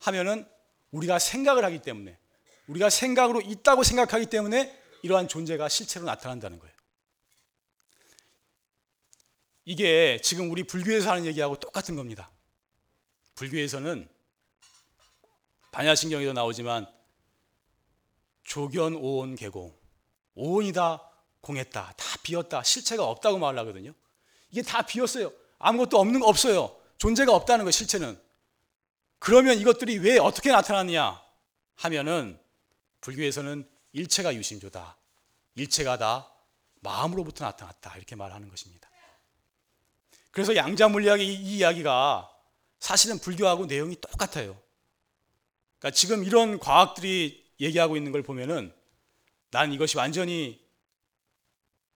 하면은 0.01 0.45
우리가 0.91 1.21
생각을 1.21 1.65
하기 1.65 1.83
때문에 1.83 2.19
우리가 2.67 2.91
생각으로 2.91 3.41
있다고 3.41 3.85
생각하기 3.85 4.27
때문에 4.27 4.77
이러한 5.03 5.29
존재가 5.29 5.69
실체로 5.69 6.07
나타난다는 6.07 6.59
거예요. 6.59 6.75
이게 9.65 10.19
지금 10.21 10.51
우리 10.51 10.65
불교에서 10.65 11.13
하는 11.13 11.27
얘기하고 11.27 11.61
똑같은 11.61 11.95
겁니다. 11.95 12.33
불교에서는 13.37 14.09
반야신경에도 15.71 16.33
나오지만 16.33 16.93
조견 18.43 18.97
오온 18.97 19.37
개공 19.37 19.73
오온이다 20.35 21.01
공했다 21.41 21.93
다 21.97 22.14
비었다 22.25 22.65
실체가 22.65 23.05
없다고 23.05 23.39
말을 23.39 23.57
하거든요. 23.61 23.95
이게 24.51 24.63
다 24.63 24.83
비었어요. 24.83 25.33
아무것도 25.59 25.99
없는 25.99 26.21
거 26.21 26.27
없어요. 26.27 26.77
존재가 26.99 27.33
없다는 27.33 27.65
거 27.65 27.71
실체는. 27.71 28.21
그러면 29.21 29.59
이것들이 29.59 29.99
왜 29.99 30.19
어떻게 30.19 30.51
나타났느냐 30.51 31.23
하면은 31.77 32.39
불교에서는 33.01 33.69
일체가 33.93 34.35
유심조다. 34.35 34.97
일체가 35.55 35.99
다 35.99 36.31
마음으로부터 36.81 37.45
나타났다. 37.45 37.97
이렇게 37.97 38.17
말하는 38.17 38.49
것입니다. 38.49 38.91
그래서 40.31 40.57
양자 40.57 40.89
물리학의 40.89 41.27
이 41.27 41.59
이야기가 41.59 42.29
사실은 42.81 43.19
불교하고 43.19 43.67
내용이 43.67 43.97
똑같아요. 44.01 44.61
그러니까 45.79 45.97
지금 45.97 46.25
이런 46.25 46.59
과학들이 46.59 47.45
얘기하고 47.61 47.97
있는 47.97 48.11
걸 48.11 48.23
보면은 48.23 48.75
난 49.51 49.73
이것이 49.73 49.97
완전히 49.97 50.64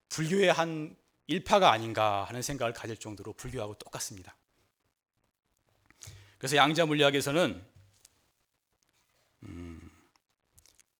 불교의 0.09 0.53
한 0.53 0.97
일파가 1.27 1.71
아닌가 1.71 2.25
하는 2.25 2.43
생각을 2.43 2.73
가질 2.73 2.97
정도로 2.97 3.35
불교하고 3.35 3.75
똑같습니다. 3.75 4.35
그래서 6.39 6.57
양자 6.57 6.87
물리학에서는 6.87 7.65
음, 9.43 9.91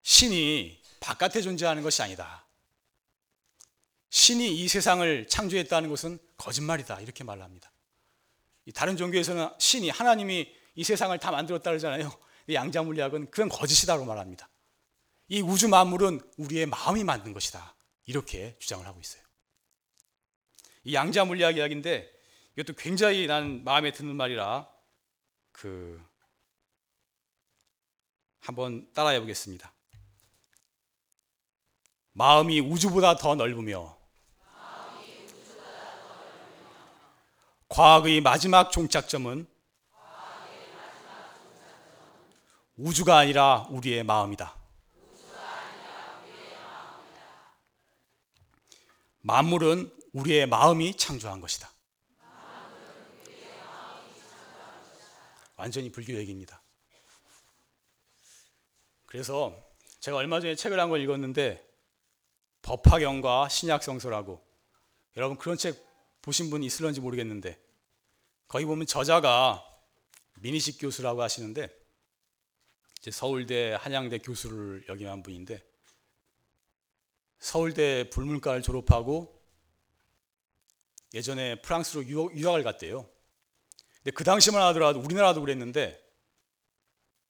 신이 0.03 0.83
바깥에 1.01 1.41
존재하는 1.41 1.83
것이 1.83 2.03
아니다. 2.03 2.45
신이 4.11 4.63
이 4.63 4.69
세상을 4.69 5.29
창조했다는 5.29 5.89
것은 5.89 6.19
거짓말이다. 6.37 7.01
이렇게 7.01 7.25
말합니다. 7.25 7.71
다른 8.75 8.97
종교에서는 8.97 9.49
신이 9.59 9.91
하나님이 9.91 10.53
이 10.75 10.85
세상을 10.85 11.17
다 11.19 11.31
만들었다 11.31 11.71
그러잖아요. 11.71 12.13
양자 12.53 12.83
물리학은 12.83 13.31
그건 13.31 13.49
거짓이다고 13.49 14.05
말합니다. 14.05 14.49
이 15.29 15.41
우주 15.41 15.69
만물은 15.69 16.21
우리의 16.39 16.67
마음이 16.67 17.05
만든 17.05 17.33
것이다. 17.33 17.75
이렇게 18.09 18.57
주장을 18.59 18.85
하고 18.87 18.99
있어요. 19.01 19.23
이 20.85 20.95
양자 20.95 21.27
물리학 21.27 21.59
이야기인데 21.59 22.11
이것도 22.57 22.75
굉장히 22.77 23.27
난 23.27 23.63
마음에 23.65 23.93
드는 23.93 24.17
말이라 24.17 24.67
그 25.53 26.03
한번 28.41 28.91
따라해 28.95 29.21
보겠습니다. 29.21 29.71
마음이 32.13 32.61
우주보다 32.61 33.17
더 33.17 33.35
넓으며 33.35 33.99
과학의 37.69 38.23
마지막 38.23 38.73
종착점은 38.73 39.47
우주가 42.79 43.19
아니라 43.19 43.67
우리의 43.69 44.03
마음이다. 44.03 44.58
만물은 49.29 49.95
우리의 50.15 50.47
마음이 50.47 50.97
창조한 50.97 51.43
것이다. 51.43 51.71
완전히 55.57 55.93
불교 55.93 56.15
얘기입니다. 56.15 56.63
그래서 59.05 59.55
제가 60.01 60.17
얼마 60.17 60.41
전에 60.41 60.55
책을 60.55 60.81
한 60.81 60.89
걸 60.89 61.03
읽었는데 61.03 61.63
법화경과 62.63 63.51
신약성서라고 63.51 64.43
여러분 65.19 65.37
그런 65.37 65.59
책 65.59 65.77
보신 66.23 66.49
분 66.49 66.63
있을런지 66.63 67.01
모르겠는데 67.03 67.61
거기 68.47 68.65
보면 68.65 68.87
저자가 68.87 69.63
민희식 70.37 70.81
교수라고 70.81 71.21
하시는데 71.21 71.69
이제 73.01 73.11
서울대 73.11 73.75
한양대 73.79 74.19
교수를 74.19 74.87
역임한 74.89 75.23
분인데 75.23 75.63
서울대 77.39 78.11
불문과를 78.11 78.63
졸업하고 78.63 79.39
예전에 81.15 81.61
프랑스로 81.63 82.05
유학, 82.07 82.55
을 82.55 82.63
갔대요. 82.63 83.09
근데 83.99 84.11
그 84.11 84.25
당시만 84.25 84.61
하더라도 84.69 85.01
우리나라도 85.01 85.41
그랬는데 85.41 86.03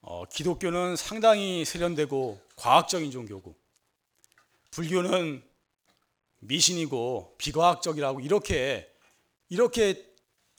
어, 0.01 0.25
기독교는 0.27 0.97
상당히 0.97 1.65
세련되고 1.65 2.41
과학적인 2.57 3.11
종교고 3.11 3.55
불교는 4.71 5.43
미신이고 6.41 7.35
비과학적이라고 7.39 8.21
이렇게 8.21 8.93
이렇게 9.49 10.07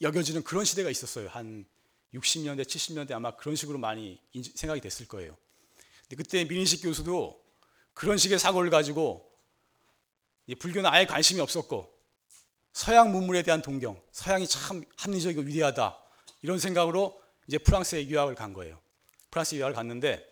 여겨지는 0.01 0.43
그런 0.43 0.65
시대가 0.65 0.89
있었어요. 0.89 1.29
한 1.29 1.65
60년대, 2.13 2.63
70년대 2.63 3.11
아마 3.11 3.35
그런 3.35 3.55
식으로 3.55 3.77
많이 3.77 4.19
생각이 4.55 4.81
됐을 4.81 5.07
거예요. 5.07 5.37
근데 6.07 6.15
그때 6.15 6.43
민인식 6.43 6.81
교수도 6.83 7.43
그런 7.93 8.17
식의 8.17 8.39
사고를 8.39 8.69
가지고 8.69 9.28
불교는 10.55 10.89
아예 10.89 11.05
관심이 11.05 11.39
없었고 11.39 11.93
서양 12.73 13.11
문물에 13.11 13.43
대한 13.43 13.61
동경, 13.61 14.01
서양이 14.11 14.47
참 14.47 14.83
합리적이고 14.97 15.41
위대하다 15.41 15.97
이런 16.41 16.59
생각으로 16.59 17.21
이제 17.47 17.57
프랑스에 17.57 18.07
유학을 18.07 18.35
간 18.35 18.53
거예요. 18.53 18.79
프랑스 19.31 19.55
유학을 19.55 19.73
갔는데 19.73 20.25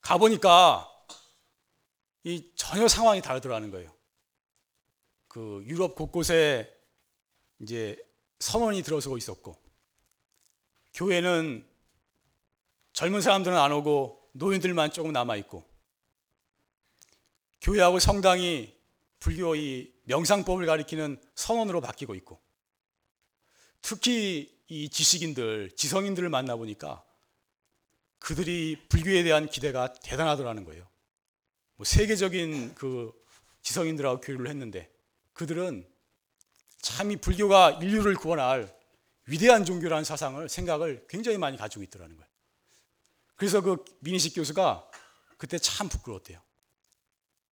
가 0.00 0.18
보니까 0.18 0.90
이 2.24 2.52
전혀 2.56 2.88
상황이 2.88 3.22
다르더라는 3.22 3.70
거예요. 3.70 3.94
그 5.28 5.62
유럽 5.66 5.94
곳곳에 5.94 6.72
이제 7.60 7.96
선원이 8.40 8.82
들어서고 8.82 9.16
있었고 9.16 9.56
교회는 10.94 11.66
젊은 12.92 13.20
사람들은 13.20 13.56
안 13.56 13.72
오고 13.72 14.30
노인들만 14.32 14.90
조금 14.90 15.12
남아 15.12 15.36
있고 15.36 15.64
교회하고 17.66 17.98
성당이 17.98 18.72
불교 19.18 19.56
의 19.56 19.92
명상법을 20.04 20.66
가리키는 20.66 21.20
선언으로 21.34 21.80
바뀌고 21.80 22.14
있고 22.14 22.40
특히 23.82 24.56
이 24.68 24.88
지식인들, 24.88 25.72
지성인들을 25.74 26.28
만나 26.28 26.54
보니까 26.54 27.02
그들이 28.20 28.86
불교에 28.88 29.24
대한 29.24 29.48
기대가 29.48 29.92
대단하더라는 29.92 30.64
거예요. 30.64 30.88
뭐 31.74 31.84
세계적인 31.84 32.76
그 32.76 33.12
지성인들하고 33.62 34.20
교류를 34.20 34.48
했는데 34.48 34.88
그들은 35.32 35.84
참 36.82 37.10
이 37.10 37.16
불교가 37.16 37.80
인류를 37.82 38.14
구원할 38.14 38.72
위대한 39.24 39.64
종교라는 39.64 40.04
사상을 40.04 40.48
생각을 40.48 41.04
굉장히 41.08 41.36
많이 41.36 41.56
가지고 41.56 41.82
있더라는 41.82 42.16
거예요. 42.16 42.30
그래서 43.34 43.60
그 43.60 43.84
민희식 44.00 44.36
교수가 44.36 44.88
그때 45.36 45.58
참 45.58 45.88
부끄러웠대요. 45.88 46.45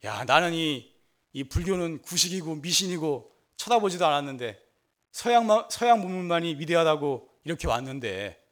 야, 0.04 0.22
나는 0.24 0.52
이, 0.52 0.92
이 1.32 1.44
불교는 1.44 2.02
구식이고 2.02 2.56
미신이고 2.56 3.34
쳐다보지도 3.56 4.06
않았는데 4.06 4.62
서양, 5.10 5.46
서양 5.70 6.00
문물만이 6.00 6.56
위대하다고 6.56 7.28
이렇게 7.44 7.66
왔는데 7.66 8.42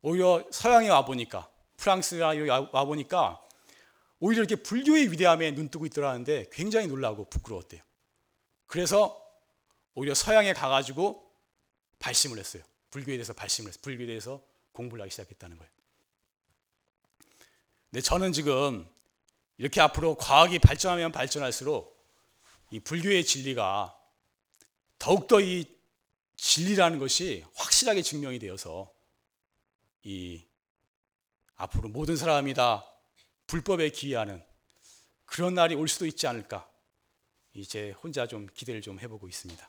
오히려 0.00 0.46
서양에 0.50 0.88
와보니까 0.88 1.50
프랑스나 1.76 2.32
와보니까 2.72 3.42
오히려 4.20 4.42
이렇게 4.42 4.56
불교의 4.56 5.12
위대함에 5.12 5.50
눈뜨고 5.50 5.84
있더라는데 5.86 6.46
굉장히 6.50 6.86
놀라고 6.86 7.28
부끄러웠대요. 7.28 7.82
그래서 8.66 9.22
오히려 9.94 10.14
서양에 10.14 10.54
가가지고 10.54 11.30
발심을 11.98 12.38
했어요. 12.38 12.62
불교에 12.90 13.16
대해서 13.16 13.34
발심을 13.34 13.68
했어요. 13.68 13.82
불교에 13.82 14.06
대해서 14.06 14.42
공부를 14.72 15.02
하기 15.02 15.10
시작했다는 15.10 15.58
거예요. 15.58 15.70
근데 17.90 18.00
저는 18.00 18.32
지금 18.32 18.88
이렇게 19.58 19.80
앞으로 19.80 20.16
과학이 20.16 20.58
발전하면 20.58 21.12
발전할수록 21.12 21.96
이 22.70 22.80
불교의 22.80 23.24
진리가 23.24 23.96
더욱더 24.98 25.40
이 25.40 25.64
진리라는 26.36 26.98
것이 26.98 27.44
확실하게 27.54 28.02
증명이 28.02 28.38
되어서 28.38 28.92
이 30.02 30.44
앞으로 31.56 31.88
모든 31.88 32.16
사람이 32.16 32.54
다 32.54 32.84
불법에 33.46 33.90
기이하는 33.90 34.44
그런 35.24 35.54
날이 35.54 35.74
올 35.74 35.88
수도 35.88 36.06
있지 36.06 36.26
않을까 36.26 36.68
이제 37.54 37.92
혼자 38.02 38.26
좀 38.26 38.46
기대를 38.54 38.82
좀 38.82 39.00
해보고 39.00 39.28
있습니다. 39.28 39.68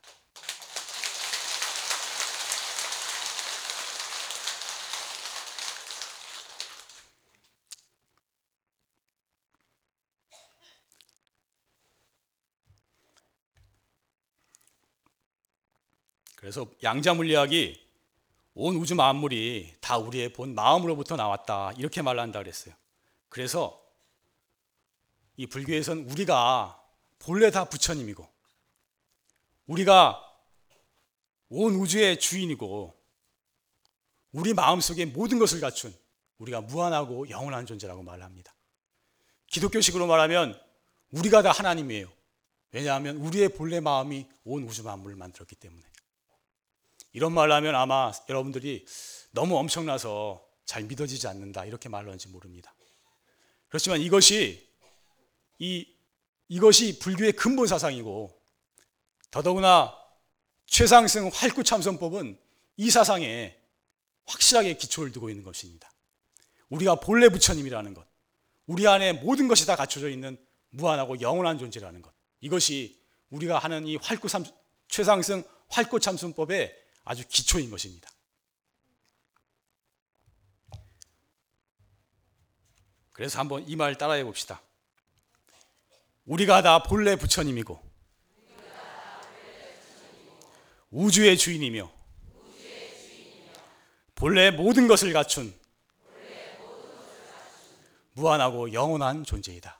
그래서 16.47 16.65
양자 16.81 17.13
물리학이 17.13 17.77
온 18.53 18.77
우주 18.77 18.95
만물이 18.95 19.73
다 19.81 19.97
우리의 19.97 20.31
본 20.31 20.55
마음으로부터 20.55 21.17
나왔다 21.17 21.73
이렇게 21.73 22.01
말한다 22.01 22.39
그랬어요. 22.39 22.73
그래서 23.27 23.83
이 25.35 25.45
불교에서는 25.45 26.09
우리가 26.09 26.81
본래 27.19 27.51
다 27.51 27.65
부처님이고 27.65 28.25
우리가 29.65 30.23
온 31.49 31.75
우주의 31.75 32.17
주인이고 32.17 32.97
우리 34.31 34.53
마음속에 34.53 35.03
모든 35.03 35.39
것을 35.39 35.59
갖춘 35.59 35.93
우리가 36.37 36.61
무한하고 36.61 37.29
영원한 37.29 37.65
존재라고 37.65 38.03
말합니다. 38.03 38.55
기독교식으로 39.47 40.07
말하면 40.07 40.57
우리가 41.11 41.41
다 41.41 41.51
하나님이에요. 41.51 42.09
왜냐하면 42.71 43.17
우리의 43.17 43.49
본래 43.49 43.81
마음이 43.81 44.25
온 44.45 44.63
우주 44.63 44.83
만물을 44.83 45.17
만들었기 45.17 45.53
때문에. 45.57 45.83
이런 47.13 47.33
말을 47.33 47.53
하면 47.53 47.75
아마 47.75 48.11
여러분들이 48.29 48.85
너무 49.31 49.57
엄청나서 49.57 50.45
잘 50.65 50.83
믿어지지 50.83 51.27
않는다 51.27 51.65
이렇게 51.65 51.89
말하는지 51.89 52.27
모릅니다. 52.29 52.73
그렇지만 53.67 54.01
이것이 54.01 54.67
이 55.59 55.87
이것이 56.49 56.99
불교의 56.99 57.33
근본 57.33 57.67
사상이고 57.67 58.39
더더구나 59.31 59.93
최상승 60.65 61.29
활구참선법은 61.33 62.39
이 62.77 62.89
사상에 62.89 63.57
확실하게 64.25 64.75
기초를 64.77 65.11
두고 65.11 65.29
있는 65.29 65.43
것입니다. 65.43 65.91
우리가 66.69 66.95
본래 66.95 67.29
부처님이라는 67.29 67.93
것, 67.93 68.05
우리 68.65 68.87
안에 68.87 69.13
모든 69.13 69.47
것이 69.47 69.65
다 69.65 69.75
갖춰져 69.75 70.09
있는 70.09 70.37
무한하고 70.69 71.21
영원한 71.21 71.57
존재라는 71.57 72.01
것, 72.01 72.13
이것이 72.41 73.01
우리가 73.29 73.57
하는 73.59 73.87
이 73.87 73.95
활구 73.95 74.27
삼, 74.27 74.45
최상승 74.89 75.43
활구 75.69 75.99
참순법의 75.99 76.75
아주 77.07 77.23
기초인 77.27 77.69
것입니다. 77.71 78.09
그래서 83.13 83.39
한번 83.39 83.67
이 83.67 83.75
말 83.75 83.97
따라해 83.97 84.23
봅시다. 84.23 84.61
우리가 86.25 86.61
다 86.61 86.83
본래 86.83 87.15
부처님이고 87.15 87.81
우주의 90.91 91.37
주인이며 91.37 91.91
본래 94.15 94.51
모든 94.51 94.87
것을 94.87 95.13
갖춘 95.13 95.57
무한하고 98.13 98.73
영원한 98.73 99.23
존재이다. 99.23 99.79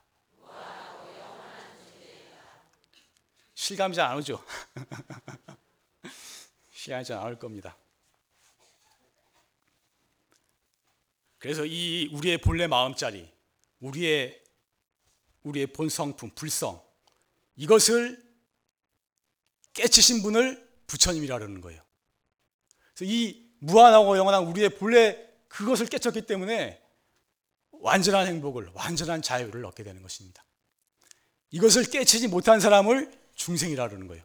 실감이 3.55 3.95
잘 3.95 4.07
안 4.11 4.17
오죠? 4.17 4.43
안올 6.93 7.39
겁니다. 7.39 7.77
그래서 11.37 11.65
이 11.65 12.09
우리의 12.13 12.39
본래 12.39 12.67
마음자리, 12.67 13.31
우리의 13.79 14.43
우리의 15.43 15.67
본성품, 15.67 16.31
불성 16.31 16.81
이것을 17.55 18.21
깨치신 19.73 20.23
분을 20.23 20.67
부처님이라 20.87 21.37
그러는 21.37 21.61
거예요. 21.61 21.81
그래서 22.93 23.11
이 23.11 23.47
무한하고 23.59 24.17
영원한 24.17 24.45
우리의 24.45 24.69
본래 24.69 25.27
그것을 25.47 25.85
깨쳤기 25.87 26.23
때문에 26.23 26.81
완전한 27.71 28.27
행복을, 28.27 28.71
완전한 28.73 29.21
자유를 29.21 29.65
얻게 29.65 29.83
되는 29.83 30.01
것입니다. 30.01 30.43
이것을 31.51 31.85
깨치지 31.85 32.27
못한 32.27 32.59
사람을 32.59 33.11
중생이라 33.35 33.87
그러는 33.87 34.07
거예요. 34.07 34.23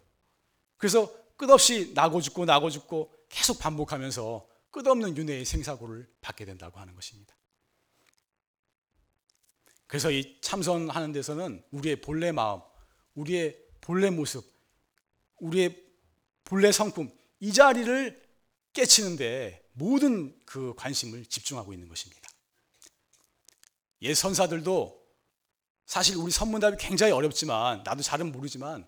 그래서 0.77 1.13
끝없이 1.43 1.91
나고 1.93 2.21
죽고 2.21 2.45
나고 2.45 2.71
죽고 2.71 3.13
계속 3.29 3.59
반복하면서 3.59 4.47
끝없는 4.71 5.17
윤회의 5.17 5.45
생사고를 5.45 6.09
받게 6.21 6.45
된다고 6.45 6.79
하는 6.79 6.95
것입니다. 6.95 7.35
그래서 9.89 10.13
이 10.13 10.41
참선하는 10.41 11.11
데서는 11.11 11.65
우리의 11.73 12.01
본래 12.01 12.31
마음, 12.31 12.61
우리의 13.17 13.59
본래 13.81 14.11
모습, 14.11 14.45
우리의 15.41 15.85
본래 16.45 16.71
성품 16.71 17.11
이 17.41 17.53
자리를 17.53 18.23
깨치는데 18.73 19.69
모든 19.73 20.41
그 20.47 20.75
관심을 20.77 21.27
집중하고 21.27 21.73
있는 21.73 21.89
것입니다. 21.89 22.31
예 24.03 24.15
선사들도 24.15 25.03
사실 25.87 26.17
우리 26.19 26.31
선문답이 26.31 26.77
굉장히 26.79 27.13
어렵지만 27.13 27.83
나도 27.83 28.01
잘은 28.01 28.31
모르지만 28.31 28.87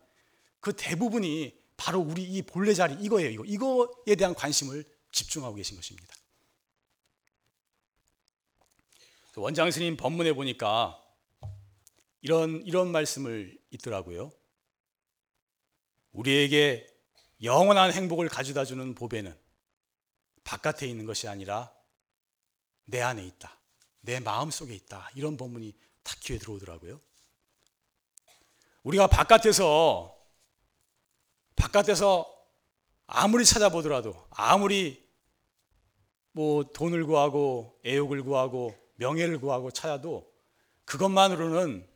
그 0.61 0.73
대부분이 0.77 1.64
바로 1.77 2.01
우리 2.01 2.23
이 2.23 2.43
본래 2.43 2.73
자리 2.75 2.95
이거예요. 3.03 3.31
이거 3.31 3.45
이거에 3.45 4.15
대한 4.15 4.35
관심을 4.35 4.85
집중하고 5.13 5.55
계신 5.57 5.77
것입니다. 5.77 6.15
원장 9.37 9.71
스님 9.71 9.97
법문에 9.97 10.33
보니까 10.33 11.01
이런 12.21 12.63
이런 12.65 12.93
말씀을 12.93 13.59
있더라고요. 13.71 14.33
우리에게 16.13 16.87
영원한 17.43 17.93
행복을 17.93 18.29
가져다 18.29 18.65
주는 18.65 18.95
보배는 18.95 19.37
바깥에 20.45 20.87
있는 20.87 21.05
것이 21.05 21.27
아니라 21.27 21.75
내 22.85 23.01
안에 23.01 23.25
있다. 23.25 23.59
내 24.01 24.21
마음 24.21 24.51
속에 24.51 24.75
있다. 24.75 25.11
이런 25.15 25.37
법문이 25.37 25.75
탁 26.03 26.21
귀에 26.21 26.39
들어오더라고요. 26.39 27.01
우리가 28.85 29.07
바깥에서 29.07 30.17
바깥에서 31.57 32.31
아무리 33.07 33.45
찾아보더라도 33.45 34.15
아무리 34.31 35.05
뭐 36.33 36.65
돈을 36.65 37.05
구하고 37.07 37.79
애욕을 37.85 38.23
구하고 38.23 38.75
명예를 38.97 39.41
구하고 39.41 39.71
찾아도 39.71 40.31
그것만으로는 40.85 41.87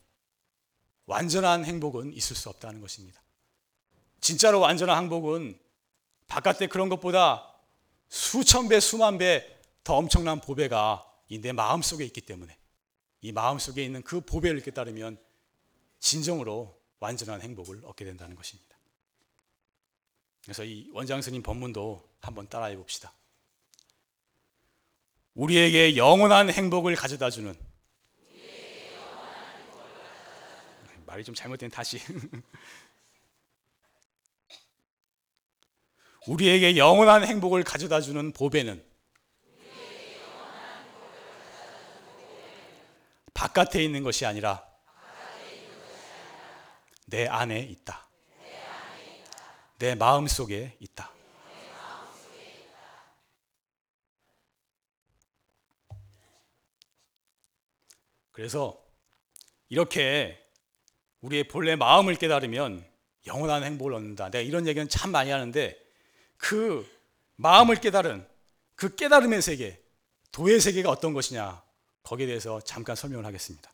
완전한 1.07 1.65
행복은 1.65 2.13
있을 2.13 2.37
수 2.37 2.49
없다는 2.49 2.81
것입니다. 2.81 3.21
진짜로 4.21 4.61
완전한 4.61 5.05
행복은 5.05 5.59
바깥에 6.27 6.67
그런 6.67 6.89
것보다 6.89 7.55
수천 8.09 8.69
배, 8.69 8.81
수만 8.81 9.19
배 9.19 9.59
더 9.89 9.97
엄청난 9.97 10.39
보배가 10.39 11.03
이내 11.31 11.53
마음 11.53 11.81
속에 11.81 12.05
있기 12.05 12.21
때문에 12.21 12.55
이 13.23 13.33
마음 13.33 13.59
속에 13.59 13.83
있는 13.83 14.03
그 14.03 14.21
보배를 14.21 14.61
깨달으면 14.61 15.17
진정으로 15.99 16.79
완전한 17.01 17.41
행복을 17.41 17.87
얻게 17.87 18.05
된다는 18.05 18.37
것입니다. 18.37 18.68
그래서 20.49 20.65
이 20.65 20.89
원장 20.95 21.21
스님 21.21 21.43
법문도 21.43 22.09
한번 22.23 22.49
따라해 22.49 22.75
봅시다. 22.75 23.13
우리에게 25.35 25.99
영원한 25.99 26.49
행복을 26.49 26.97
가져다 26.97 27.29
주는 27.29 27.55
말이 31.05 31.23
좀 31.23 31.35
잘못된 31.35 31.71
다시 31.71 32.01
우리에게 36.27 36.79
영원한 36.79 37.27
행복을 37.27 37.63
가져다 37.63 38.01
주는 38.01 38.33
보배는 38.33 38.83
바깥에 43.35 43.85
있는 43.85 44.03
것이 44.03 44.25
아니라 44.25 44.67
내 47.05 47.27
안에 47.27 47.61
있다. 47.61 48.08
내 49.79 49.95
마음 49.95 50.27
속에 50.27 50.77
있다. 50.81 51.13
그래서 58.33 58.81
이렇게 59.69 60.41
우리의 61.21 61.49
본래 61.49 61.75
마음을 61.75 62.15
깨달으면 62.15 62.85
영원한 63.27 63.65
행복을 63.65 63.95
얻는다. 63.95 64.31
내가 64.31 64.43
이런 64.43 64.67
얘기는 64.67 64.89
참 64.89 65.11
많이 65.11 65.31
하는데 65.31 65.77
그 66.37 66.89
마음을 67.37 67.77
깨달은 67.77 68.27
그 68.75 68.95
깨달음의 68.95 69.43
세계, 69.43 69.83
도의 70.31 70.61
세계가 70.61 70.89
어떤 70.89 71.15
것이냐 71.15 71.63
거기에 72.05 72.27
대해서 72.27 72.61
잠깐 72.61 72.95
설명을 72.95 73.27
하겠습니다. 73.27 73.71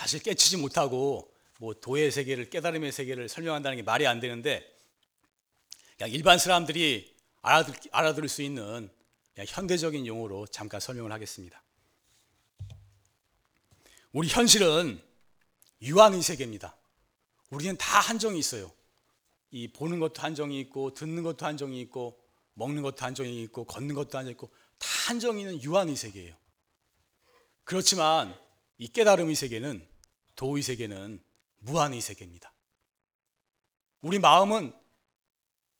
사실 0.00 0.22
깨치지 0.22 0.56
못하고 0.56 1.30
뭐 1.58 1.74
도의 1.74 2.10
세계를 2.10 2.48
깨달음의 2.48 2.90
세계를 2.90 3.28
설명한다는 3.28 3.76
게 3.76 3.82
말이 3.82 4.06
안 4.06 4.18
되는데 4.18 4.66
그냥 5.98 6.10
일반 6.10 6.38
사람들이 6.38 7.14
알아들, 7.42 7.74
알아들을 7.92 8.26
수 8.30 8.40
있는 8.40 8.90
현대적인 9.36 10.06
용어로 10.06 10.46
잠깐 10.46 10.80
설명을 10.80 11.12
하겠습니다. 11.12 11.62
우리 14.12 14.26
현실은 14.28 15.02
유한의 15.82 16.22
세계입니다. 16.22 16.74
우리는 17.50 17.76
다 17.76 18.00
한정이 18.00 18.38
있어요. 18.38 18.72
이 19.50 19.68
보는 19.68 20.00
것도 20.00 20.22
한정이 20.22 20.58
있고 20.60 20.94
듣는 20.94 21.22
것도 21.22 21.44
한정이 21.44 21.78
있고 21.82 22.18
먹는 22.54 22.80
것도 22.80 23.04
한정이 23.04 23.42
있고 23.42 23.64
걷는 23.64 23.94
것도 23.94 24.16
한정이 24.16 24.32
있고 24.32 24.50
다 24.78 24.88
한정이 25.08 25.42
있는 25.42 25.62
유한의 25.62 25.94
세계예요. 25.94 26.34
그렇지만 27.64 28.34
이 28.78 28.88
깨달음의 28.88 29.34
세계는 29.34 29.89
도의 30.40 30.62
세계는 30.62 31.22
무한의 31.58 32.00
세계입니다. 32.00 32.50
우리 34.00 34.18
마음은 34.18 34.72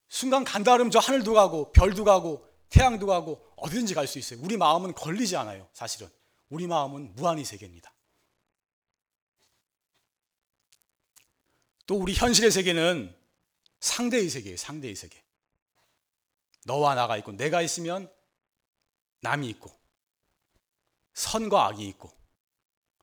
순간 0.06 0.44
간다 0.44 0.72
그러면 0.72 0.90
저 0.90 0.98
하늘도 0.98 1.32
가고 1.32 1.72
별도 1.72 2.04
가고 2.04 2.46
태양도 2.68 3.06
가고 3.06 3.42
어디든지 3.56 3.94
갈 3.94 4.06
수 4.06 4.18
있어요. 4.18 4.38
우리 4.42 4.58
마음은 4.58 4.92
걸리지 4.92 5.34
않아요. 5.36 5.66
사실은 5.72 6.10
우리 6.50 6.66
마음은 6.66 7.14
무한의 7.14 7.46
세계입니다. 7.46 7.90
또 11.86 11.96
우리 11.96 12.12
현실의 12.12 12.50
세계는 12.50 13.16
상대의 13.80 14.28
세계예요. 14.28 14.58
상대의 14.58 14.94
세계. 14.94 15.24
너와 16.66 16.94
나가 16.94 17.16
있고 17.16 17.32
내가 17.32 17.62
있으면 17.62 18.12
남이 19.20 19.48
있고 19.48 19.74
선과 21.14 21.66
악이 21.68 21.88
있고 21.88 22.12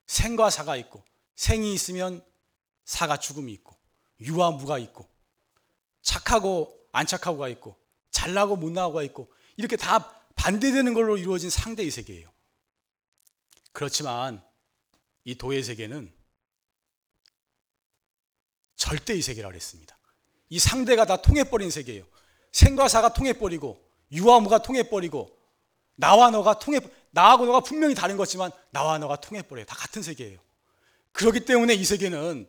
생과 0.06 0.52
사가 0.52 0.76
있고 0.76 1.04
생이 1.38 1.74
있으면 1.74 2.26
사가 2.84 3.18
죽음이 3.18 3.54
있고 3.54 3.78
유와 4.20 4.52
무가 4.52 4.78
있고 4.80 5.08
착하고 6.02 6.76
안 6.92 7.06
착하고가 7.06 7.48
있고 7.50 7.78
잘나고 8.12 8.58
못나고가 8.58 9.04
있고 9.04 9.32
이렇게 9.56 9.78
다 9.78 10.14
반대되는 10.36 10.94
걸로 10.94 11.18
이루어진 11.18 11.50
상대의 11.50 11.92
세계예요. 11.92 12.30
그렇지만 13.72 14.44
이 15.24 15.36
도의 15.36 15.64
세계는 15.64 16.12
절대의 18.76 19.22
세계라고 19.22 19.54
했습니다. 19.54 19.98
이 20.50 20.60
상대가 20.60 21.06
다 21.06 21.22
통해버린 21.22 21.70
세계예요. 21.70 22.06
생과 22.52 22.88
사가 22.88 23.14
통해버리고 23.14 23.80
유와 24.12 24.40
무가 24.40 24.60
통해버리고 24.60 25.38
나와 25.96 26.32
너가 26.32 26.58
통해 26.58 26.80
나하고 27.12 27.46
너가 27.46 27.60
분명히 27.60 27.94
다른 27.94 28.18
것지만 28.18 28.52
나와 28.72 28.98
너가 28.98 29.18
통해버려요. 29.18 29.66
다 29.66 29.76
같은 29.76 30.02
세계예요. 30.02 30.47
그렇기 31.18 31.46
때문에 31.46 31.74
이 31.74 31.84
세계는 31.84 32.48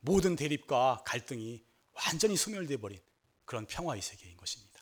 모든 0.00 0.36
대립과 0.36 1.02
갈등이 1.04 1.62
완전히 1.92 2.34
소멸돼 2.34 2.78
버린 2.78 2.98
그런 3.44 3.66
평화의 3.66 4.00
세계인 4.00 4.38
것입니다. 4.38 4.80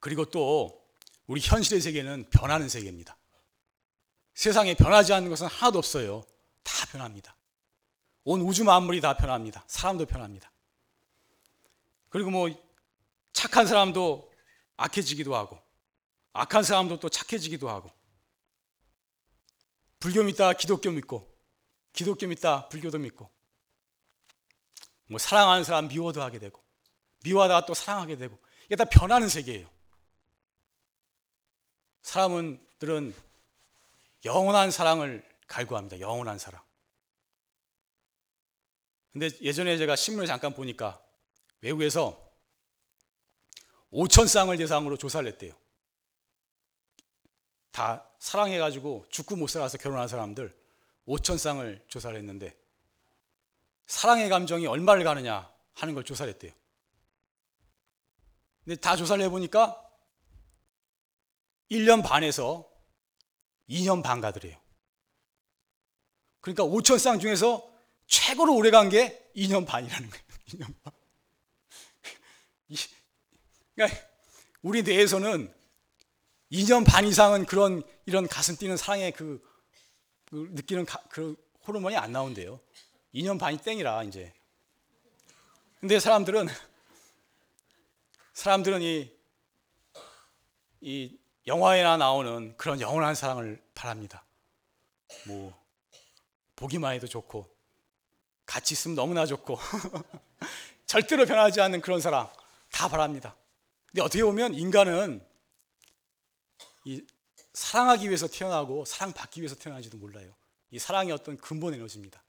그리고 0.00 0.26
또 0.26 0.86
우리 1.26 1.40
현실의 1.40 1.80
세계는 1.80 2.28
변하는 2.28 2.68
세계입니다. 2.68 3.16
세상에 4.34 4.74
변하지 4.74 5.14
않는 5.14 5.30
것은 5.30 5.46
하나도 5.46 5.78
없어요. 5.78 6.26
다 6.62 6.86
변합니다. 6.92 7.34
온 8.24 8.42
우주 8.42 8.64
만물이 8.64 9.00
다 9.00 9.16
변합니다. 9.16 9.64
사람도 9.66 10.04
변합니다. 10.04 10.52
그리고 12.10 12.30
뭐 12.30 12.50
착한 13.32 13.66
사람도 13.66 14.30
악해지기도 14.76 15.34
하고 15.34 15.58
악한 16.34 16.64
사람도 16.64 17.00
또 17.00 17.08
착해지기도 17.08 17.70
하고 17.70 17.90
불교 20.00 20.22
믿다 20.22 20.52
기독교 20.52 20.90
믿고 20.90 21.28
기독교 21.92 22.26
믿다 22.26 22.68
불교도 22.68 22.98
믿고 22.98 23.30
뭐 25.08 25.18
사랑하는 25.18 25.64
사람 25.64 25.88
미워도 25.88 26.22
하게 26.22 26.38
되고 26.38 26.62
미워하다가 27.24 27.66
또 27.66 27.74
사랑하게 27.74 28.16
되고 28.16 28.38
이게 28.66 28.76
다 28.76 28.84
변하는 28.84 29.28
세계예요. 29.28 29.68
사람들은 32.02 33.14
영원한 34.24 34.70
사랑을 34.70 35.26
갈구합니다. 35.46 36.00
영원한 36.00 36.38
사랑. 36.38 36.62
근데 39.12 39.30
예전에 39.40 39.78
제가 39.78 39.96
신문을 39.96 40.26
잠깐 40.26 40.54
보니까 40.54 41.02
외국에서 41.60 42.16
5천 43.90 44.28
쌍을 44.28 44.58
대상으로 44.58 44.96
조사를 44.96 45.26
했대요. 45.32 45.54
다 47.78 48.04
사랑해가지고 48.18 49.06
죽고 49.08 49.36
못 49.36 49.46
살아서 49.46 49.78
결혼한 49.78 50.08
사람들 50.08 50.52
5천 51.06 51.38
쌍을 51.38 51.84
조사를 51.86 52.18
했는데 52.18 52.58
사랑의 53.86 54.28
감정이 54.28 54.66
얼마를 54.66 55.04
가느냐 55.04 55.48
하는 55.74 55.94
걸 55.94 56.02
조사를 56.02 56.32
했대요. 56.32 56.52
근데 58.64 58.80
다 58.80 58.96
조사를 58.96 59.24
해보니까 59.26 59.80
1년 61.70 62.02
반에서 62.04 62.68
2년 63.70 64.02
반 64.02 64.20
가더래요. 64.20 64.60
그러니까 66.40 66.64
5천 66.64 66.98
쌍 66.98 67.20
중에서 67.20 67.64
최고로 68.08 68.56
오래 68.56 68.72
간 68.72 68.88
게 68.88 69.30
2년 69.36 69.64
반이라는 69.64 70.10
거예요. 70.10 70.24
2년 70.48 70.74
반. 70.82 70.92
그러니까 73.76 74.00
우리 74.62 74.82
뇌에서는 74.82 75.54
2년 76.52 76.84
반 76.86 77.06
이상은 77.06 77.44
그런 77.44 77.82
이런 78.06 78.26
가슴 78.26 78.56
뛰는 78.56 78.76
사랑의 78.76 79.12
그, 79.12 79.42
그 80.26 80.50
느끼는 80.52 80.86
가, 80.86 81.00
그 81.10 81.36
호르몬이 81.66 81.96
안 81.96 82.12
나온대요. 82.12 82.58
2년 83.14 83.38
반이 83.38 83.58
땡이라 83.58 84.04
이제. 84.04 84.32
근데 85.80 86.00
사람들은 86.00 86.48
사람들은 88.32 88.82
이, 88.82 89.12
이 90.80 91.18
영화에나 91.46 91.96
나오는 91.96 92.56
그런 92.56 92.80
영원한 92.80 93.14
사랑을 93.14 93.62
바랍니다. 93.74 94.24
뭐 95.26 95.52
보기만 96.56 96.94
해도 96.94 97.06
좋고 97.06 97.48
같이 98.46 98.74
있으면 98.74 98.94
너무나 98.94 99.26
좋고 99.26 99.58
절대로 100.86 101.26
변하지 101.26 101.60
않는 101.60 101.80
그런 101.80 102.00
사랑 102.00 102.30
다 102.72 102.88
바랍니다. 102.88 103.36
근데 103.86 104.02
어떻게 104.02 104.22
보면 104.22 104.54
인간은 104.54 105.27
이 106.88 107.06
사랑하기 107.52 108.06
위해서 108.06 108.26
태어나고 108.26 108.86
사랑받기 108.86 109.42
위해서 109.42 109.54
태어나지도 109.54 109.98
몰라요. 109.98 110.34
이 110.70 110.78
사랑이 110.78 111.12
어떤 111.12 111.36
근본 111.36 111.74
에너지입니다. 111.74 112.22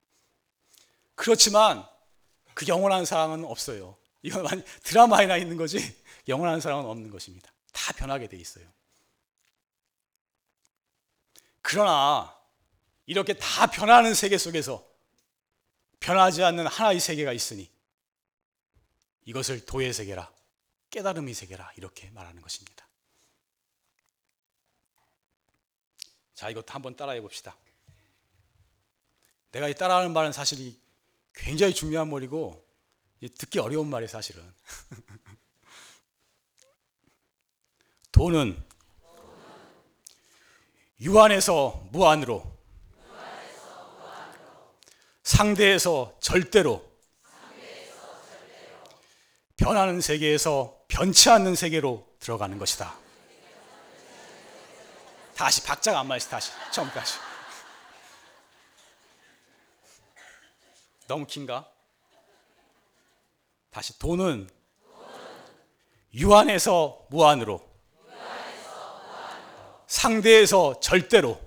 그렇지만 1.16 1.88
그 2.54 2.68
영원한 2.68 3.06
사랑은 3.06 3.46
없어요. 3.46 3.98
이건 4.22 4.46
드라마에나 4.84 5.38
있는 5.38 5.56
거지 5.56 5.80
영원한 6.28 6.60
사랑은 6.60 6.86
없는 6.86 7.10
것입니다. 7.10 7.50
다 7.72 7.94
변하게 7.94 8.28
돼 8.28 8.36
있어요. 8.36 8.70
그러나 11.62 12.36
이렇게 13.06 13.36
다 13.36 13.68
변하는 13.68 14.14
세계 14.14 14.38
속에서 14.38 14.86
변하지 16.02 16.44
않는 16.44 16.68
하나의 16.68 17.00
세계가 17.00 17.32
있으니 17.32 17.72
이것을 19.24 19.66
도의 19.66 19.94
세계라 19.94 20.30
깨달음의 20.90 21.34
세계라 21.34 21.72
이렇게 21.78 22.10
말하는 22.10 22.42
것입니다. 22.42 22.89
자, 26.40 26.50
이것도 26.50 26.74
한번 26.74 26.96
따라해 26.96 27.20
봅시다. 27.20 27.54
내가 29.52 29.68
이 29.68 29.74
따라하는 29.76 30.14
말은 30.14 30.32
사실이 30.32 30.80
굉장히 31.34 31.74
중요한 31.74 32.10
말이고 32.10 32.66
듣기 33.38 33.60
어려운 33.60 33.90
말이 33.90 34.08
사실은. 34.08 34.42
돈은 38.14 38.58
유한에서 41.02 41.86
무한으로 41.92 42.58
상대에서 45.24 46.18
절대로 46.22 46.90
변하는 49.58 50.00
세계에서 50.00 50.86
변치 50.88 51.30
않는 51.30 51.56
세계로 51.56 52.08
들어가는 52.20 52.58
것이다. 52.58 53.09
다시 55.40 55.64
박자가 55.64 56.02
안 56.02 56.08
맞지 56.08 56.30
다시 56.30 56.52
처음까지. 56.74 57.14
너무 61.08 61.26
긴가? 61.26 61.66
다시 63.72 63.98
돈은 63.98 64.50
유한에서 66.14 67.06
무한으로 67.10 67.66
상대에서 69.88 70.82
절대로 70.82 71.40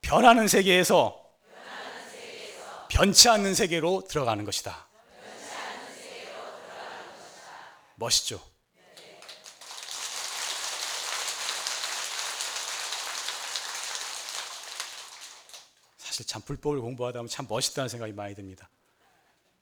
변하는 0.00 0.48
세계에서 0.48 1.30
변치 2.88 3.28
않는 3.28 3.54
세계로 3.54 4.04
들어가는 4.08 4.46
것이다. 4.46 4.88
멋있죠? 7.96 8.40
사실 16.16 16.25
참 16.36 16.42
불법을 16.42 16.82
공부하다 16.82 17.20
보면 17.20 17.30
참 17.30 17.46
멋있다는 17.48 17.88
생각이 17.88 18.12
많이 18.12 18.34
듭니다. 18.34 18.68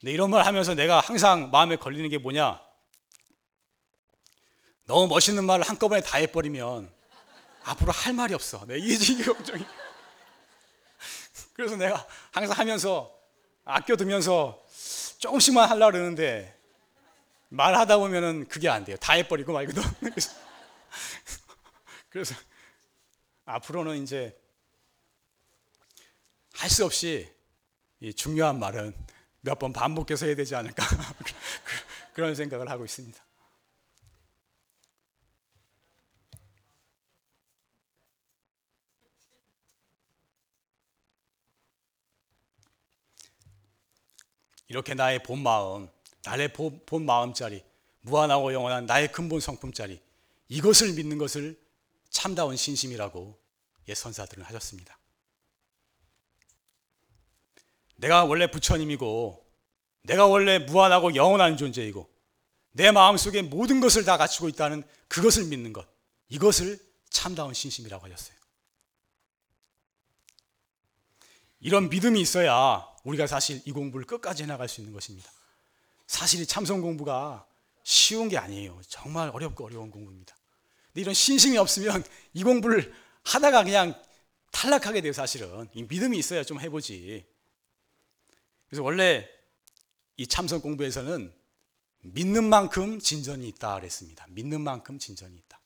근데 0.01 0.13
이런 0.13 0.29
말 0.29 0.45
하면서 0.45 0.75
내가 0.75 0.99
항상 0.99 1.53
마음에 1.53 1.77
걸리는 1.77 2.11
게 2.11 2.19
뭐냐? 2.19 2.61
너무 4.87 5.07
멋있는 5.07 5.45
말을 5.45 5.65
한꺼번에 5.65 6.01
다 6.01 6.19
해버리면 6.19 6.93
앞으로 7.63 7.93
할 7.93 8.13
말이 8.13 8.35
없어. 8.35 8.67
내 8.67 8.79
이게 8.79 9.23
걱정이. 9.23 9.65
그래서 11.55 11.77
내가 11.77 12.05
항상 12.33 12.59
하면서 12.59 13.17
아껴두면서 13.65 14.61
조금씩만 15.19 15.71
하려고 15.71 15.93
그러는데 15.93 16.59
말하다 17.51 17.99
보면은 17.99 18.49
그게 18.49 18.69
안 18.69 18.85
돼요. 18.85 18.97
다 18.97 19.13
해버리고 19.13 19.53
막 19.53 19.63
이거도. 19.63 19.81
그래서 22.11 22.35
앞으로는 23.47 24.03
이제 24.03 24.37
할 26.55 26.71
수 26.71 26.85
없이 26.85 27.29
이 28.01 28.13
중요한 28.13 28.59
말은 28.59 28.95
몇 29.41 29.59
번 29.59 29.73
반복해서 29.73 30.27
해야 30.27 30.35
되지 30.35 30.55
않을까 30.55 30.85
그런 32.15 32.35
생각을 32.35 32.71
하고 32.71 32.85
있습니다. 32.85 33.23
이렇게 44.69 44.95
나의 44.95 45.23
본 45.23 45.43
마음, 45.43 45.89
나의 46.25 46.53
본, 46.53 46.81
본 46.87 47.05
마음짜리, 47.05 47.63
무한하고 48.01 48.53
영원한 48.53 48.87
나의 48.87 49.13
근본 49.13 49.41
성품짜리, 49.41 50.01
이것을 50.49 50.95
믿는 50.95 51.19
것을 51.19 51.59
참다운 52.11 52.57
신심이라고 52.57 53.39
옛 53.89 53.95
선사들은 53.95 54.45
하셨습니다. 54.45 54.99
내가 57.97 58.25
원래 58.25 58.51
부처님이고, 58.51 59.45
내가 60.03 60.27
원래 60.27 60.59
무한하고 60.59 61.15
영원한 61.15 61.57
존재이고, 61.57 62.09
내 62.73 62.91
마음 62.91 63.17
속에 63.17 63.43
모든 63.43 63.81
것을 63.81 64.05
다 64.05 64.17
갖추고 64.17 64.49
있다는 64.49 64.83
그것을 65.09 65.45
믿는 65.45 65.73
것, 65.73 65.87
이것을 66.29 66.79
참다운 67.09 67.55
신심이라고 67.55 68.05
하셨어요. 68.07 68.37
이런 71.61 71.89
믿음이 71.89 72.21
있어야 72.21 72.87
우리가 73.05 73.27
사실 73.27 73.63
이 73.65 73.73
공부를 73.73 74.07
끝까지 74.07 74.43
해나갈 74.43 74.69
수 74.69 74.81
있는 74.81 74.93
것입니다. 74.93 75.31
사실 76.07 76.41
이 76.41 76.47
참선 76.47 76.83
공부가 76.83 77.47
쉬운 77.85 78.29
게 78.29 78.37
아니에요. 78.37 78.81
정말 78.89 79.31
어렵고 79.31 79.65
어려운 79.65 79.91
공부입니다. 79.91 80.37
근데 80.89 81.01
이런 81.01 81.15
신심이 81.15 81.57
없으면 81.57 82.05
이 82.35 82.43
공부를 82.43 82.93
하다가 83.23 83.65
그냥 83.65 84.01
탈락하게 84.51 85.01
돼요, 85.01 85.13
사실은. 85.13 85.69
이 85.75 85.85
믿음이 85.85 86.19
있어야 86.19 86.45
좀 86.45 86.61
해보지. 86.61 87.25
그래서 88.75 88.83
원래 88.83 89.29
이 90.17 90.27
참선 90.27 90.61
공부에서는 90.61 91.33
믿는 92.01 92.43
만큼 92.43 92.99
진전이 92.99 93.47
있다 93.47 93.77
그랬습니다. 93.77 94.27
믿는 94.31 94.63
만큼 94.63 94.99
진전이 94.99 95.33
있다. 95.33 95.61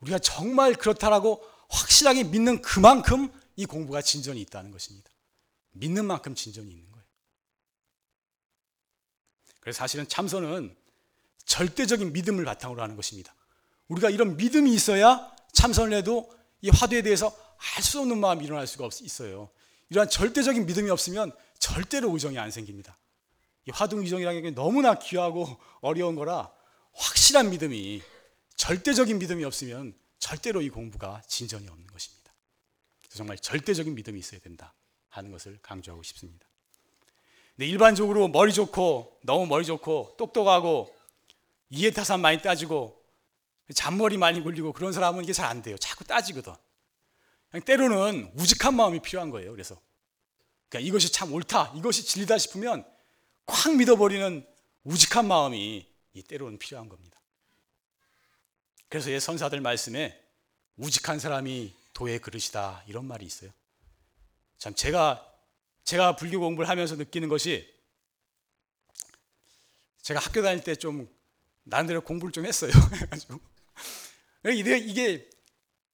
우리가 0.00 0.18
정말 0.18 0.74
그렇다라고 0.74 1.40
확실하게 1.68 2.24
믿는 2.24 2.60
그만큼 2.60 3.30
이 3.54 3.66
공부가 3.66 4.02
진전이 4.02 4.40
있다는 4.40 4.72
것입니다. 4.72 5.08
믿는 5.70 6.06
만큼 6.06 6.34
진전이 6.34 6.68
있는 6.68 6.90
거예요. 6.90 7.06
그래서 9.60 9.78
사실은 9.78 10.08
참선은 10.08 10.74
절대적인 11.44 12.12
믿음을 12.12 12.44
바탕으로 12.44 12.82
하는 12.82 12.96
것입니다. 12.96 13.32
우리가 13.86 14.10
이런 14.10 14.36
믿음이 14.36 14.74
있어야 14.74 15.32
참선을 15.52 15.96
해도 15.98 16.36
이 16.62 16.68
화두에 16.68 17.02
대해서 17.02 17.28
알 17.76 17.84
수 17.84 18.00
없는 18.00 18.18
마음이 18.18 18.44
일어날 18.44 18.66
수가 18.66 18.88
있어요. 19.02 19.50
이러한 19.90 20.08
절대적인 20.08 20.66
믿음이 20.66 20.90
없으면 20.90 21.32
절대로 21.60 22.12
의정이 22.12 22.38
안 22.38 22.50
생깁니다. 22.50 22.98
이 23.66 23.70
화두 23.70 24.00
의정이라는 24.00 24.42
게 24.42 24.50
너무나 24.50 24.98
귀하고 24.98 25.46
어려운 25.80 26.16
거라 26.16 26.50
확실한 26.94 27.50
믿음이 27.50 28.02
절대적인 28.56 29.18
믿음이 29.18 29.44
없으면 29.44 29.94
절대로 30.18 30.60
이 30.62 30.68
공부가 30.68 31.22
진전이 31.28 31.68
없는 31.68 31.86
것입니다. 31.86 32.32
정말 33.10 33.38
절대적인 33.38 33.94
믿음이 33.94 34.18
있어야 34.18 34.40
된다 34.40 34.74
하는 35.08 35.30
것을 35.30 35.58
강조하고 35.62 36.02
싶습니다. 36.02 36.46
근데 37.56 37.68
일반적으로 37.68 38.28
머리 38.28 38.52
좋고 38.52 39.20
너무 39.22 39.46
머리 39.46 39.64
좋고 39.64 40.14
똑똑하고 40.18 40.94
이해타산 41.68 42.20
많이 42.20 42.40
따지고 42.40 43.00
잔머리 43.74 44.16
많이 44.16 44.40
굴리고 44.40 44.72
그런 44.72 44.92
사람은 44.92 45.24
이게 45.24 45.32
잘 45.32 45.46
안 45.46 45.62
돼요. 45.62 45.76
자꾸 45.78 46.04
따지거든. 46.04 46.52
때로는 47.64 48.32
우직한 48.36 48.74
마음이 48.74 49.00
필요한 49.00 49.30
거예요. 49.30 49.52
그래서 49.52 49.80
그러니까 50.70 50.88
이것이 50.88 51.12
참 51.12 51.32
옳다, 51.32 51.74
이것이 51.76 52.04
진리다 52.04 52.38
싶으면 52.38 52.84
콱 53.46 53.76
믿어버리는 53.76 54.46
우직한 54.84 55.28
마음이 55.28 55.86
이 56.14 56.22
때로는 56.22 56.58
필요한 56.58 56.88
겁니다. 56.88 57.20
그래서 58.88 59.10
예 59.10 59.20
선사들 59.20 59.60
말씀에 59.60 60.18
우직한 60.76 61.18
사람이 61.18 61.74
도의 61.92 62.20
그릇이다 62.20 62.84
이런 62.86 63.04
말이 63.04 63.26
있어요. 63.26 63.50
참 64.58 64.74
제가 64.74 65.26
제가 65.84 66.16
불교 66.16 66.40
공부를 66.40 66.68
하면서 66.68 66.96
느끼는 66.96 67.28
것이 67.28 67.68
제가 70.02 70.20
학교 70.20 70.40
다닐 70.42 70.64
때 70.64 70.74
좀 70.76 71.08
나름대로 71.64 72.00
공부를 72.00 72.32
좀 72.32 72.46
했어요. 72.46 72.70
그래가지고 72.90 73.40
이게 74.46 74.78
이게 74.78 75.30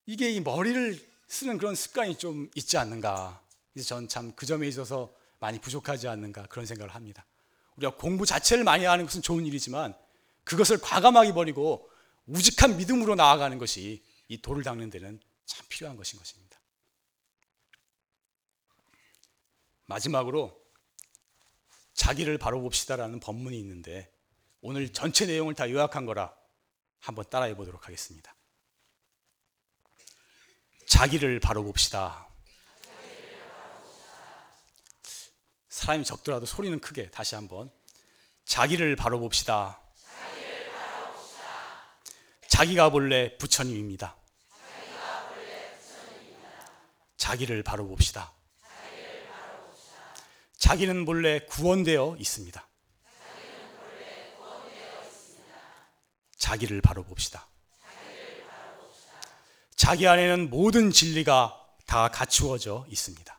이게 0.07 0.31
이 0.31 0.41
머리를 0.41 1.05
쓰는 1.29 1.59
그런 1.59 1.75
습관이 1.75 2.17
좀 2.19 2.49
있지 2.55 2.79
않는가. 2.79 3.43
그래서 3.77 3.89
저는 3.89 4.09
참그 4.09 4.47
점에 4.47 4.67
있어서 4.69 5.15
많이 5.39 5.61
부족하지 5.61 6.09
않는가 6.09 6.47
그런 6.47 6.65
생각을 6.65 6.95
합니다. 6.95 7.27
우리가 7.77 7.95
공부 7.97 8.25
자체를 8.25 8.65
많이 8.65 8.87
하는 8.87 9.05
것은 9.05 9.21
좋은 9.21 9.45
일이지만 9.45 9.95
그것을 10.45 10.79
과감하게 10.79 11.35
버리고 11.35 11.91
우직한 12.25 12.79
믿음으로 12.79 13.17
나아가는 13.17 13.59
것이 13.59 14.03
이 14.29 14.41
돌을 14.41 14.63
닦는 14.63 14.89
데는 14.89 15.21
참 15.45 15.67
필요한 15.69 15.99
것인 15.99 16.19
것입니다. 16.19 16.59
마지막으로 19.85 20.59
자기를 21.93 22.39
바로 22.39 22.63
봅시다라는 22.63 23.21
법문이 23.21 23.59
있는데 23.59 24.11
오늘 24.63 24.91
전체 24.91 25.27
내용을 25.27 25.53
다 25.53 25.69
요약한 25.71 26.07
거라 26.07 26.35
한번 26.99 27.27
따라해 27.29 27.55
보도록 27.55 27.85
하겠습니다. 27.85 28.35
자기를 30.87 31.41
바로 31.41 31.63
봅시다. 31.63 32.27
사람이 35.87 36.05
적더라도 36.05 36.47
소리는 36.47 36.81
크게 36.81 37.11
다시 37.13 37.37
한번 37.37 37.71
자기를 38.45 38.97
바로 38.97 39.21
봅시다. 39.21 39.81
자기가 42.49 42.91
본래 42.91 43.37
부처님입니다. 43.39 44.17
자기를 47.17 47.63
바로 47.63 47.87
봅시다. 47.87 48.33
자기는 50.59 51.05
본래 51.05 51.39
구원되어 51.47 52.17
있습니다. 52.19 52.69
자기를 56.37 56.81
바로 56.81 57.05
봅시다. 57.05 57.47
자기 59.77 60.09
안에는 60.09 60.51
모든 60.51 60.91
진리가 60.91 61.65
다 61.87 62.09
갖추어져 62.09 62.87
있습니다. 62.89 63.39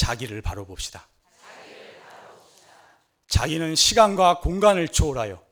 자기를 0.00 0.40
바로 0.40 0.64
봅시다. 0.64 1.06
자기는 3.28 3.74
시간과 3.74 4.40
공간을 4.40 4.88
초월하여 4.88 5.44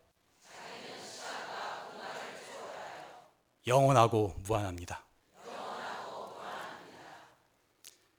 영원하고 3.67 4.35
무한합니다. 4.45 5.05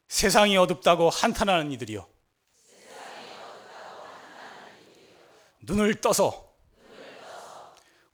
세상이 0.07 0.55
어둡다고 0.55 1.09
한탄하는 1.09 1.71
이들이요. 1.71 2.07
눈을 5.61 5.95
떠서 5.95 6.53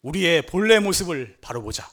우리의 0.04 0.46
본래 0.46 0.80
모습을 0.80 1.38
바로 1.42 1.62
보자. 1.62 1.92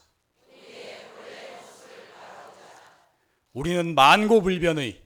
우리는 3.52 3.94
만고불변의 3.96 5.01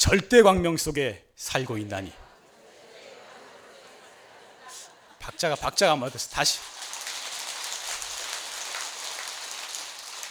절대 0.00 0.40
광명 0.40 0.78
속에 0.78 1.22
살고 1.36 1.76
있나니. 1.76 2.10
박자가 5.18 5.56
박자가 5.56 5.94
맞았어. 5.94 6.30
다시. 6.30 6.58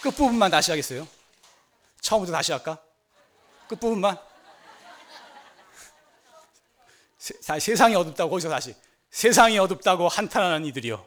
끝 0.02 0.10
부분만 0.10 0.50
다시 0.50 0.72
하겠어요. 0.72 1.08
처음부터 2.02 2.32
다시 2.32 2.52
할까? 2.52 2.82
끝 3.68 3.80
부분만. 3.80 4.18
세, 7.20 7.60
세상이 7.60 7.94
어둡다고 7.94 8.32
거기서 8.32 8.50
다시. 8.50 8.76
세상이 9.12 9.60
어둡다고 9.60 10.08
한탄하는 10.08 10.66
이들이요. 10.66 11.06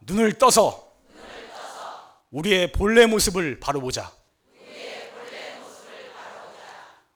눈을 0.00 0.38
떠서 0.38 0.92
우리의 2.32 2.72
본래 2.72 3.06
모습을 3.06 3.60
바로 3.60 3.80
보자. 3.80 4.19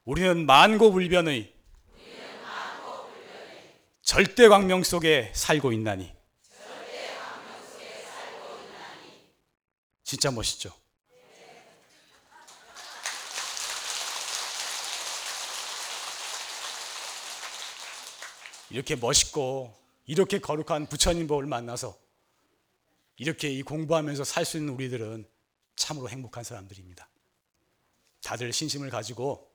우리는 0.05 0.45
만고불변의 0.45 1.55
절대 4.03 4.49
광명 4.49 4.83
속에 4.83 5.33
살고 5.35 5.73
있나니. 5.73 6.14
진짜 10.03 10.31
멋있죠? 10.31 10.71
이렇게 18.69 18.97
멋있고 18.97 19.75
이렇게 20.05 20.38
거룩한 20.38 20.88
부처님 20.88 21.27
법을 21.27 21.47
만나서 21.47 21.97
이렇게 23.17 23.49
이 23.49 23.62
공부하면서 23.62 24.25
살 24.25 24.45
수 24.45 24.59
있는 24.59 24.75
우리들은 24.75 25.27
참으로 25.77 26.11
행복한 26.11 26.44
사람들입니다. 26.44 27.09
다들 28.23 28.52
신심을 28.52 28.90
가지고 28.90 29.54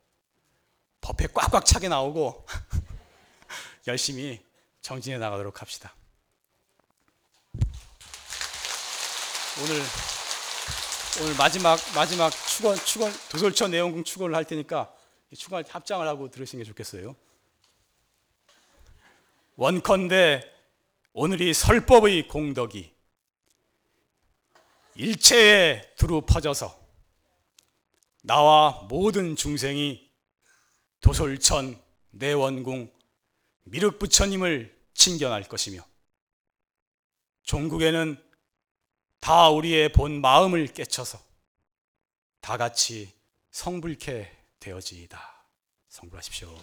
법에 1.02 1.28
꽉꽉 1.34 1.66
차게 1.66 1.88
나오고 1.88 2.46
열심히 3.88 4.44
정진해 4.82 5.18
나가도록 5.18 5.62
합시다. 5.62 5.94
오늘 9.62 9.82
오늘 11.22 11.36
마지막 11.36 11.78
마지막 11.96 12.30
축원 12.30 12.78
축원 12.78 13.12
도솔처 13.30 13.68
내용궁 13.68 14.04
축원을 14.04 14.36
할 14.36 14.46
테니까 14.46 14.94
축원할 15.36 15.64
때 15.64 15.72
합장을 15.72 16.08
하고 16.08 16.30
들으시는 16.30 16.64
게 16.64 16.68
좋겠어요. 16.68 17.16
원컨대 19.56 20.50
오늘이 21.12 21.54
설법의 21.54 22.30
공덕이 22.30 22.94
일체에 24.96 25.94
두루 25.96 26.22
퍼져서 26.22 26.80
나와 28.22 28.86
모든 28.90 29.36
중생이 29.36 30.09
도솔천, 31.02 31.82
내원궁, 32.12 32.92
미륵부처님을 33.64 34.78
칭견할 34.94 35.44
것이며 35.44 35.86
종국에는 37.44 38.22
다 39.20 39.50
우리의 39.50 39.92
본 39.92 40.22
마음을 40.22 40.68
깨쳐서 40.68 41.20
다 42.42 42.58
같이 42.58 43.14
성불케 43.52 44.32
되어지이다. 44.60 45.46
성불하십시오. 45.90 46.56